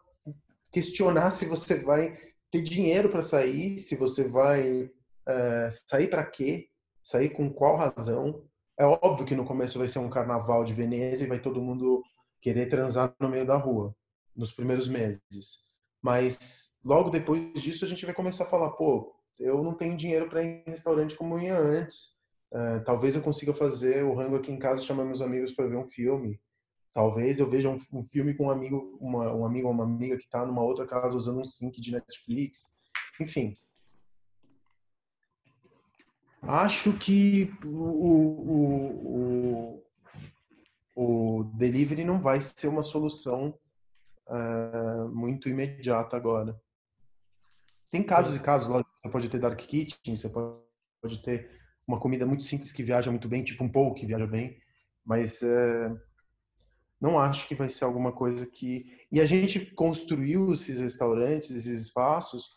[0.70, 2.16] questionar se você vai
[2.52, 4.90] ter dinheiro para sair, se você vai
[5.26, 6.68] é, sair para quê,
[7.02, 8.44] sair com qual razão.
[8.78, 12.02] É óbvio que no começo vai ser um carnaval de Veneza e vai todo mundo
[12.40, 13.94] querer transar no meio da rua
[14.36, 15.60] nos primeiros meses.
[16.02, 20.28] Mas logo depois disso a gente vai começar a falar, pô, eu não tenho dinheiro
[20.28, 22.12] para ir em restaurante como ia antes.
[22.52, 25.76] Uh, talvez eu consiga fazer o rango aqui em casa, chamar meus amigos para ver
[25.76, 26.38] um filme.
[26.94, 30.16] Talvez eu veja um, um filme com um amigo, uma, um amigo ou uma amiga
[30.16, 32.70] que está numa outra casa usando um sync de Netflix.
[33.20, 33.56] Enfim.
[36.42, 37.68] Acho que o,
[38.48, 38.62] o,
[40.94, 43.58] o, o delivery não vai ser uma solução
[44.28, 46.60] uh, muito imediata agora.
[47.88, 48.90] Tem casos e casos, lógico.
[48.96, 53.28] Você pode ter dark kitchen, você pode ter uma comida muito simples que viaja muito
[53.28, 54.58] bem, tipo um pouco que viaja bem,
[55.04, 55.94] mas é,
[57.02, 58.86] não acho que vai ser alguma coisa que.
[59.10, 62.48] E a gente construiu esses restaurantes, esses espaços,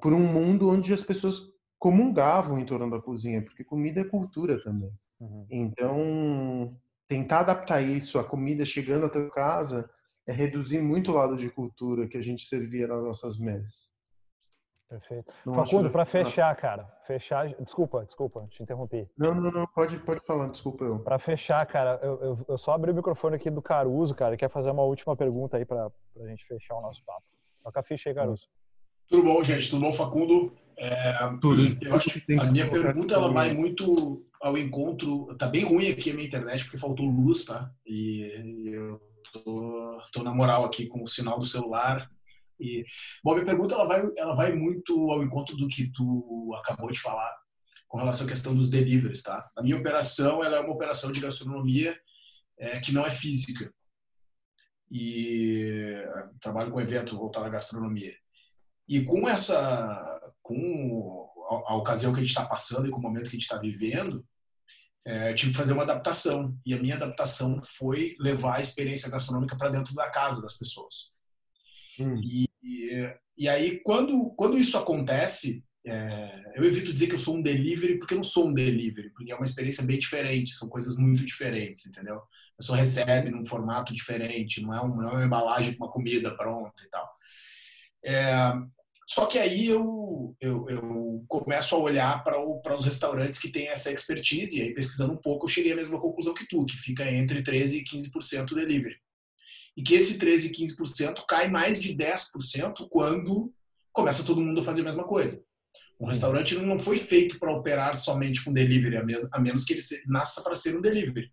[0.00, 4.58] por um mundo onde as pessoas comungavam em torno da cozinha, porque comida é cultura
[4.64, 4.90] também.
[5.20, 5.46] Uhum.
[5.50, 6.74] Então,
[7.06, 9.88] tentar adaptar isso à comida chegando até casa
[10.26, 13.92] é reduzir muito o lado de cultura que a gente servia nas nossas mesas.
[14.88, 15.32] Perfeito.
[15.44, 17.48] Não Facundo, para fechar, cara, fechar.
[17.60, 19.08] Desculpa, desculpa, te interrompi.
[19.16, 20.98] Não, não, não, pode, pode falar, desculpa eu.
[20.98, 24.50] Para fechar, cara, eu, eu, eu, só abri o microfone aqui do Caruso, cara, quer
[24.50, 27.24] fazer uma última pergunta aí para a gente fechar o nosso papo.
[27.62, 28.46] Toca a ficha aí, Caruso.
[29.08, 29.70] Tudo bom, gente?
[29.70, 30.54] Tudo bom, Facundo?
[30.76, 31.62] É, Tudo.
[31.80, 35.34] Eu acho que a minha pergunta ela vai muito ao encontro.
[35.36, 37.70] Tá bem ruim aqui a minha internet porque faltou luz, tá?
[37.86, 39.00] E eu
[39.32, 42.10] tô, tô na moral aqui com o sinal do celular
[42.64, 42.86] e,
[43.22, 47.00] bom, minha pergunta ela vai, ela vai muito ao encontro do que tu acabou de
[47.00, 47.32] falar
[47.88, 49.48] com relação à questão dos deliveries, tá?
[49.56, 51.96] A minha operação ela é uma operação de gastronomia
[52.58, 53.72] é, que não é física
[54.90, 56.02] e
[56.40, 58.14] trabalho com evento voltado à gastronomia.
[58.88, 63.02] E com essa, com a, a ocasião que a gente está passando e com o
[63.02, 64.24] momento que a gente está vivendo,
[65.04, 66.56] é, tive que fazer uma adaptação.
[66.64, 71.13] E a minha adaptação foi levar a experiência gastronômica para dentro da casa das pessoas.
[71.98, 72.20] Hum.
[72.22, 72.48] E,
[73.36, 77.98] e, aí, quando, quando isso acontece, é, eu evito dizer que eu sou um delivery
[77.98, 81.24] porque eu não sou um delivery, porque é uma experiência bem diferente, são coisas muito
[81.24, 82.16] diferentes, entendeu?
[82.16, 85.92] A pessoa recebe num formato diferente, não é, um, não é uma embalagem com uma
[85.92, 87.10] comida pronta e tal.
[88.04, 88.52] É,
[89.06, 93.92] só que aí eu, eu, eu começo a olhar para os restaurantes que têm essa
[93.92, 97.10] expertise, e aí pesquisando um pouco eu cheguei à mesma conclusão que tu, que fica
[97.10, 98.96] entre 13% e 15% delivery.
[99.76, 103.52] E que esse 13% e 15% cai mais de 10% quando
[103.92, 105.44] começa todo mundo a fazer a mesma coisa.
[106.00, 108.96] Um restaurante não foi feito para operar somente com delivery,
[109.32, 111.30] a menos que ele nasça para ser um delivery.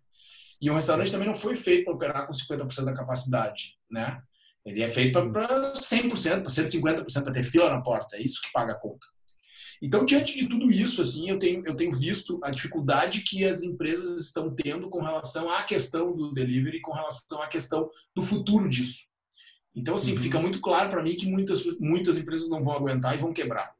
[0.60, 4.22] E um restaurante também não foi feito para operar com 50% da capacidade, né?
[4.64, 8.16] Ele é feito para 100%, para 150%, para ter fila na porta.
[8.16, 9.04] É isso que paga a conta.
[9.82, 13.64] Então, diante de tudo isso, assim, eu tenho, eu tenho visto a dificuldade que as
[13.64, 18.68] empresas estão tendo com relação à questão do delivery, com relação à questão do futuro
[18.68, 19.08] disso.
[19.74, 20.18] Então, assim, uhum.
[20.18, 23.74] fica muito claro para mim que muitas, muitas empresas não vão aguentar e vão quebrar.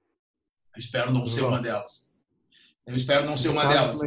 [0.74, 2.10] Eu espero não ser uma delas.
[2.84, 4.00] Eu espero não ser uma delas.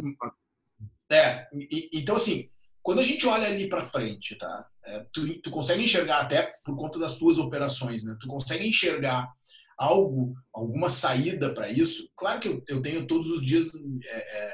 [1.08, 2.50] É, e, então assim,
[2.82, 4.68] quando a gente olha ali para frente, tá?
[4.84, 8.16] É, tu, tu consegue enxergar até por conta das tuas operações, né?
[8.20, 9.32] Tu consegue enxergar
[9.76, 12.10] algo, alguma saída para isso?
[12.16, 13.70] Claro que eu, eu, tenho todos os dias
[14.04, 14.52] é, é,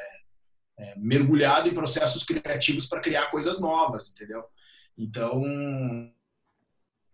[0.79, 4.45] é mergulhado em processos criativos para criar coisas novas, entendeu?
[4.97, 5.43] Então.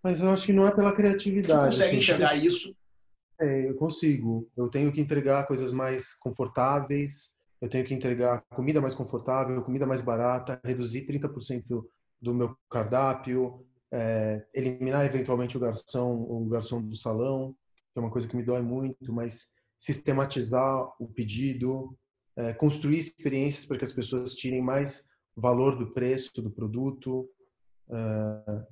[0.03, 1.61] Mas eu acho que não é pela criatividade.
[1.61, 2.75] Tu consegue assim, enxergar isso
[3.41, 4.51] é, eu consigo.
[4.57, 9.87] Eu tenho que entregar coisas mais confortáveis, eu tenho que entregar comida mais confortável, comida
[9.87, 11.85] mais barata, reduzir 30%
[12.21, 17.55] do meu cardápio, é, eliminar eventualmente o garçom, o garçom do salão,
[17.99, 21.97] é uma coisa que me dói muito, mas sistematizar o pedido,
[22.37, 25.05] é, construir experiências para que as pessoas tirem mais
[25.37, 27.29] valor do preço do produto,
[27.91, 28.63] é,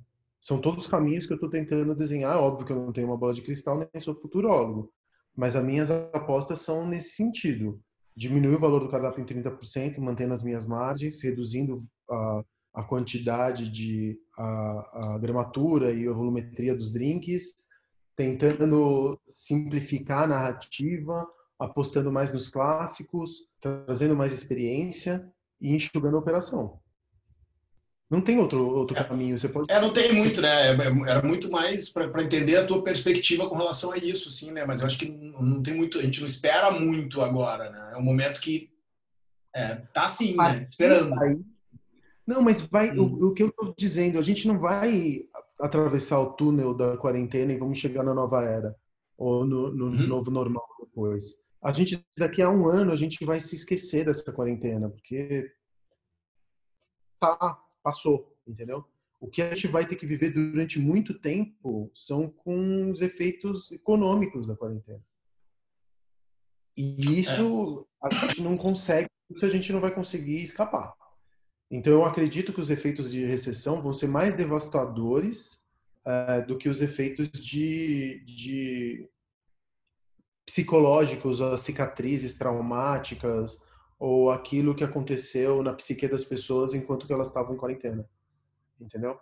[0.41, 2.37] são todos caminhos que eu estou tentando desenhar.
[2.37, 4.91] Óbvio que eu não tenho uma bola de cristal, nem sou futurólogo,
[5.35, 7.81] mas as minhas apostas são nesse sentido.
[8.15, 12.43] Diminuir o valor do cardápio em 30%, mantendo as minhas margens, reduzindo a,
[12.75, 17.53] a quantidade de a, a gramatura e a volumetria dos drinks,
[18.17, 21.25] tentando simplificar a narrativa,
[21.59, 26.79] apostando mais nos clássicos, trazendo mais experiência e enxugando a operação.
[28.09, 29.37] Não tem outro, outro é, caminho.
[29.37, 29.71] Você pode...
[29.71, 30.69] É, não tem muito, né?
[30.69, 34.51] É, é, era muito mais para entender a tua perspectiva com relação a isso, sim,
[34.51, 34.65] né?
[34.65, 37.91] Mas eu acho que não, não, tem muito, a gente não espera muito agora, né?
[37.93, 38.71] É um momento que
[39.53, 40.63] é, tá assim, né?
[40.67, 41.11] Esperando.
[42.25, 42.91] Não, mas vai.
[42.91, 43.03] Hum.
[43.03, 45.25] O, o, que eu estou dizendo, a gente não vai
[45.59, 48.75] atravessar o túnel da quarentena e vamos chegar na nova era
[49.17, 50.07] ou no, no uhum.
[50.07, 51.35] novo normal depois.
[51.61, 55.51] A gente daqui a um ano a gente vai se esquecer dessa quarentena porque
[57.19, 58.85] tá passou, entendeu?
[59.19, 63.71] O que a gente vai ter que viver durante muito tempo são com os efeitos
[63.71, 65.03] econômicos da quarentena.
[66.75, 68.07] E isso é.
[68.07, 70.93] a gente não consegue, isso a gente não vai conseguir escapar.
[71.69, 75.65] Então eu acredito que os efeitos de recessão vão ser mais devastadores
[76.05, 79.09] uh, do que os efeitos de, de
[80.45, 83.61] psicológicos, as cicatrizes traumáticas,
[83.99, 88.07] ou aquilo que aconteceu na psique das pessoas enquanto que elas estavam em quarentena.
[88.79, 89.19] Entendeu?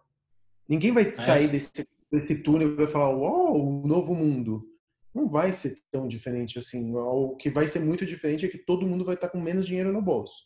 [0.68, 1.16] Ninguém vai é.
[1.16, 4.68] sair desse, desse túnel e vai falar, uau, o novo mundo.
[5.14, 6.94] Não vai ser tão diferente assim.
[6.94, 9.94] O que vai ser muito diferente é que todo mundo vai estar com menos dinheiro
[9.94, 10.44] no bolso.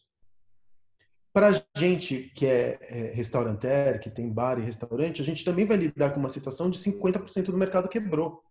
[1.39, 5.77] Para gente que é, é restauranteur, que tem bar e restaurante, a gente também vai
[5.77, 8.43] lidar com uma situação de 50% do mercado quebrou.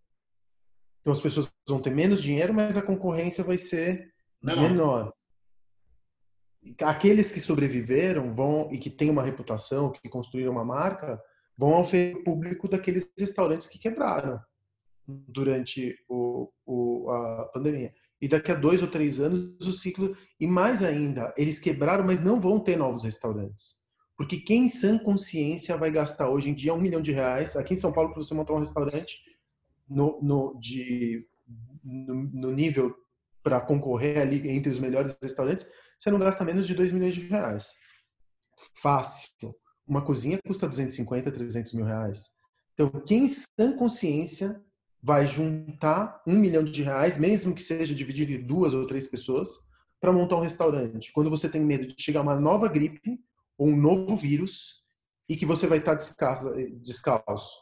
[0.99, 4.11] Então as pessoas vão ter menos dinheiro, mas a concorrência vai ser
[4.41, 4.71] menor.
[4.71, 5.13] menor
[6.81, 11.21] aqueles que sobreviveram vão e que têm uma reputação, que construíram uma marca,
[11.55, 11.85] vão ao
[12.25, 14.41] público daqueles restaurantes que quebraram
[15.07, 17.93] durante o, o, a pandemia.
[18.21, 22.21] E daqui a dois ou três anos o ciclo e mais ainda eles quebraram, mas
[22.21, 23.75] não vão ter novos restaurantes,
[24.17, 27.73] porque quem em sã consciência vai gastar hoje em dia um milhão de reais aqui
[27.73, 29.19] em São Paulo para você montar um restaurante
[29.89, 31.25] no, no de
[31.83, 32.93] no, no nível
[33.41, 35.65] para concorrer ali entre os melhores restaurantes,
[35.97, 37.73] você não gasta menos de 2 milhões de reais.
[38.75, 39.55] Fácil.
[39.87, 42.31] Uma cozinha custa 250, 300 mil reais.
[42.73, 44.61] Então, quem sem consciência
[45.01, 49.49] vai juntar um milhão de reais, mesmo que seja dividido em duas ou três pessoas,
[49.99, 51.11] para montar um restaurante.
[51.11, 53.19] Quando você tem medo de chegar uma nova gripe
[53.57, 54.83] ou um novo vírus
[55.27, 57.57] e que você vai estar descalço, descalço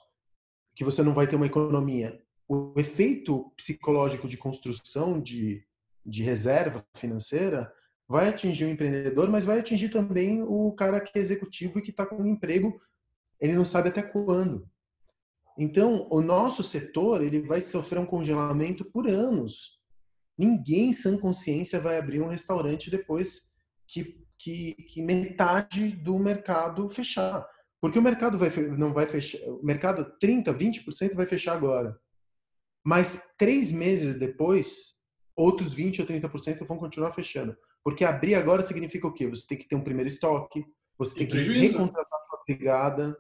[0.76, 2.20] que você não vai ter uma economia.
[2.48, 5.68] O efeito psicológico de construção de
[6.08, 7.72] de reserva financeira
[8.08, 11.92] vai atingir o empreendedor, mas vai atingir também o cara que é executivo e que
[11.92, 12.80] está com um emprego,
[13.42, 14.68] ele não sabe até quando.
[15.58, 19.78] Então, o nosso setor ele vai sofrer um congelamento por anos,
[20.38, 23.52] Ninguém sem consciência vai abrir um restaurante depois
[23.88, 27.48] que, que, que metade do mercado fechar.
[27.82, 32.00] Porque o mercado vai, não vai fechar, o mercado 30, 20% vai fechar agora.
[32.86, 34.98] Mas três meses depois,
[35.36, 37.58] outros 20 ou 30% vão continuar fechando.
[37.84, 39.28] Porque abrir agora significa o quê?
[39.28, 40.64] Você tem que ter um primeiro estoque,
[40.98, 43.18] você tem, que recontratar a sua brigada,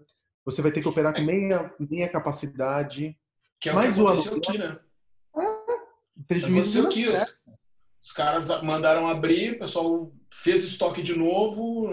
[0.47, 1.25] você vai ter que operar com é.
[1.25, 3.17] meia, meia capacidade.
[3.59, 4.79] Que é o que aconteceu o aqui, né?
[5.37, 7.05] É, prejuízo aqui.
[7.09, 7.37] Os,
[8.01, 11.89] os, caras mandaram abrir, o pessoal fez estoque de novo,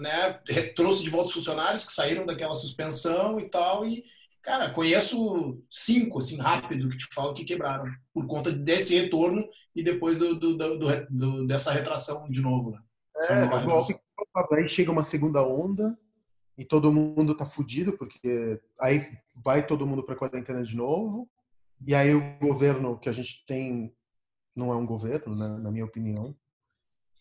[0.00, 0.40] né?
[0.74, 4.04] trouxe de volta os funcionários que saíram daquela suspensão e tal, e
[4.42, 7.84] Cara, conheço cinco, assim, rápido, que te falo que quebraram,
[8.14, 10.78] por conta desse retorno e depois do, do, do,
[11.10, 12.70] do dessa retração de novo.
[12.70, 12.78] Né?
[13.28, 13.98] É, golpe,
[14.52, 15.98] aí chega uma segunda onda
[16.56, 21.28] e todo mundo tá fudido, porque aí vai todo mundo para quarentena de novo,
[21.86, 23.94] e aí o governo que a gente tem
[24.54, 26.34] não é um governo, né, na minha opinião.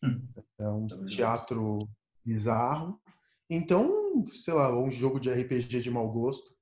[0.02, 0.22] Hum.
[0.58, 1.90] É um teatro
[2.24, 3.00] bizarro.
[3.50, 6.56] Então, sei lá, um jogo de RPG de mau gosto.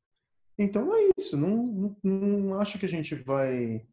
[0.58, 1.38] Então é isso.
[1.38, 3.86] Não, não, não acho que a gente vai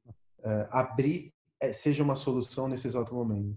[0.43, 3.57] é, abrir é, seja uma solução nesse exato momento.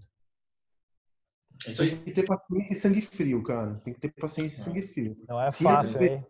[1.66, 1.90] É isso aí.
[1.90, 3.74] Tem que ter paciência e sangue frio, cara.
[3.84, 5.16] Tem que ter paciência e sangue frio.
[5.28, 6.24] Não é Se fácil, hein?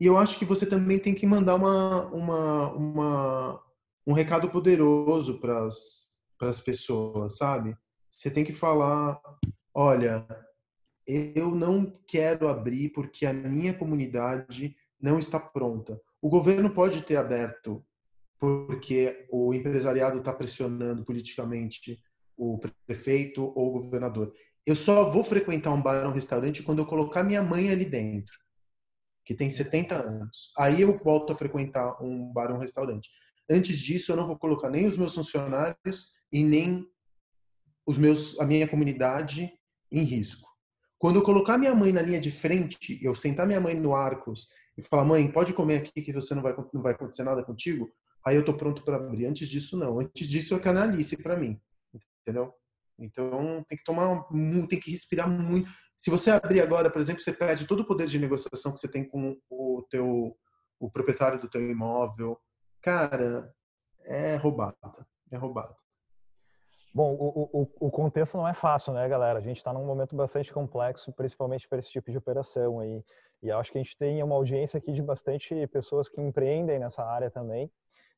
[0.00, 3.64] E eu acho que você também tem que mandar uma, uma, uma
[4.06, 7.76] um recado poderoso para as pessoas, sabe?
[8.10, 9.20] Você tem que falar,
[9.72, 10.26] olha,
[11.06, 16.00] eu não quero abrir porque a minha comunidade não está pronta.
[16.20, 17.84] O governo pode ter aberto
[18.38, 22.00] porque o empresariado está pressionando politicamente
[22.36, 24.32] o prefeito ou o governador.
[24.66, 27.84] Eu só vou frequentar um bar ou um restaurante quando eu colocar minha mãe ali
[27.84, 28.38] dentro,
[29.24, 30.52] que tem 70 anos.
[30.56, 33.10] Aí eu volto a frequentar um bar ou um restaurante.
[33.48, 36.86] Antes disso, eu não vou colocar nem os meus funcionários e nem
[37.86, 39.52] os meus, a minha comunidade
[39.92, 40.48] em risco.
[40.98, 44.48] Quando eu colocar minha mãe na linha de frente, eu sentar minha mãe no Arcos
[44.78, 47.92] e falar, mãe, pode comer aqui que você não vai, não vai acontecer nada contigo,
[48.24, 49.26] aí eu tô pronto para abrir.
[49.26, 50.00] Antes disso, não.
[50.00, 51.60] Antes disso é canalice para mim,
[52.24, 52.52] entendeu?
[52.98, 54.24] Então tem que tomar,
[54.68, 55.68] tem que respirar muito.
[55.96, 58.88] Se você abrir agora, por exemplo, você perde todo o poder de negociação que você
[58.88, 60.36] tem com o teu,
[60.80, 62.38] o proprietário do teu imóvel.
[62.80, 63.52] Cara,
[64.04, 64.76] é roubada,
[65.30, 65.76] é roubada.
[66.94, 69.40] Bom, o, o, o contexto não é fácil, né, galera?
[69.40, 73.04] A gente está num momento bastante complexo, principalmente para esse tipo de operação aí.
[73.42, 77.04] E acho que a gente tem uma audiência aqui de bastante pessoas que empreendem nessa
[77.04, 77.68] área também.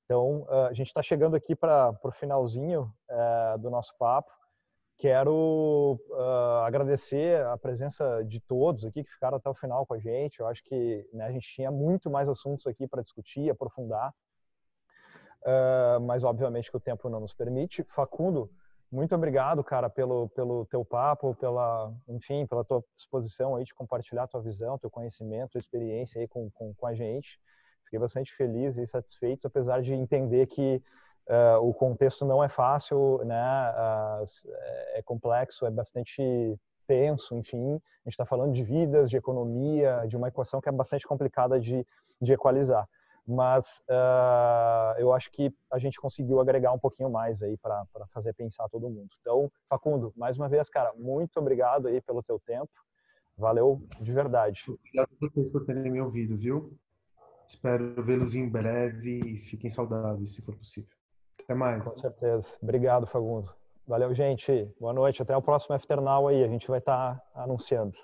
[0.07, 4.31] Então, a gente está chegando aqui para o finalzinho é, do nosso papo.
[4.99, 9.99] Quero uh, agradecer a presença de todos aqui que ficaram até o final com a
[9.99, 10.41] gente.
[10.41, 14.15] Eu acho que né, a gente tinha muito mais assuntos aqui para discutir, aprofundar,
[15.43, 17.85] uh, mas obviamente que o tempo não nos permite.
[17.95, 18.51] Facundo,
[18.91, 24.27] muito obrigado, cara, pelo, pelo teu papo, pela, enfim, pela tua disposição aí de compartilhar
[24.29, 27.39] tua visão, teu conhecimento, tua experiência aí com, com, com a gente.
[27.87, 30.83] Fiquei bastante feliz e satisfeito, apesar de entender que
[31.29, 33.73] uh, o contexto não é fácil, né?
[33.73, 34.27] Uh,
[34.95, 36.23] é complexo, é bastante
[36.87, 37.75] tenso, enfim.
[37.75, 41.59] A gente está falando de vidas, de economia, de uma equação que é bastante complicada
[41.59, 41.87] de,
[42.21, 42.87] de equalizar
[43.27, 48.33] mas uh, eu acho que a gente conseguiu agregar um pouquinho mais aí para fazer
[48.35, 49.09] pensar todo mundo.
[49.21, 52.71] Então, Facundo, mais uma vez, cara, muito obrigado aí pelo teu tempo.
[53.37, 54.63] Valeu de verdade.
[54.69, 56.73] Obrigado a vocês por terem me ouvido, viu?
[57.47, 60.91] Espero vê-los em breve e fiquem saudáveis, se for possível.
[61.43, 61.85] Até mais.
[61.85, 62.47] Com certeza.
[62.61, 63.55] Obrigado, Fagundo.
[63.87, 64.69] Valeu, gente.
[64.81, 65.23] Boa noite.
[65.23, 66.43] Até o próximo Afternal aí.
[66.43, 67.97] A gente vai estar tá anunciando.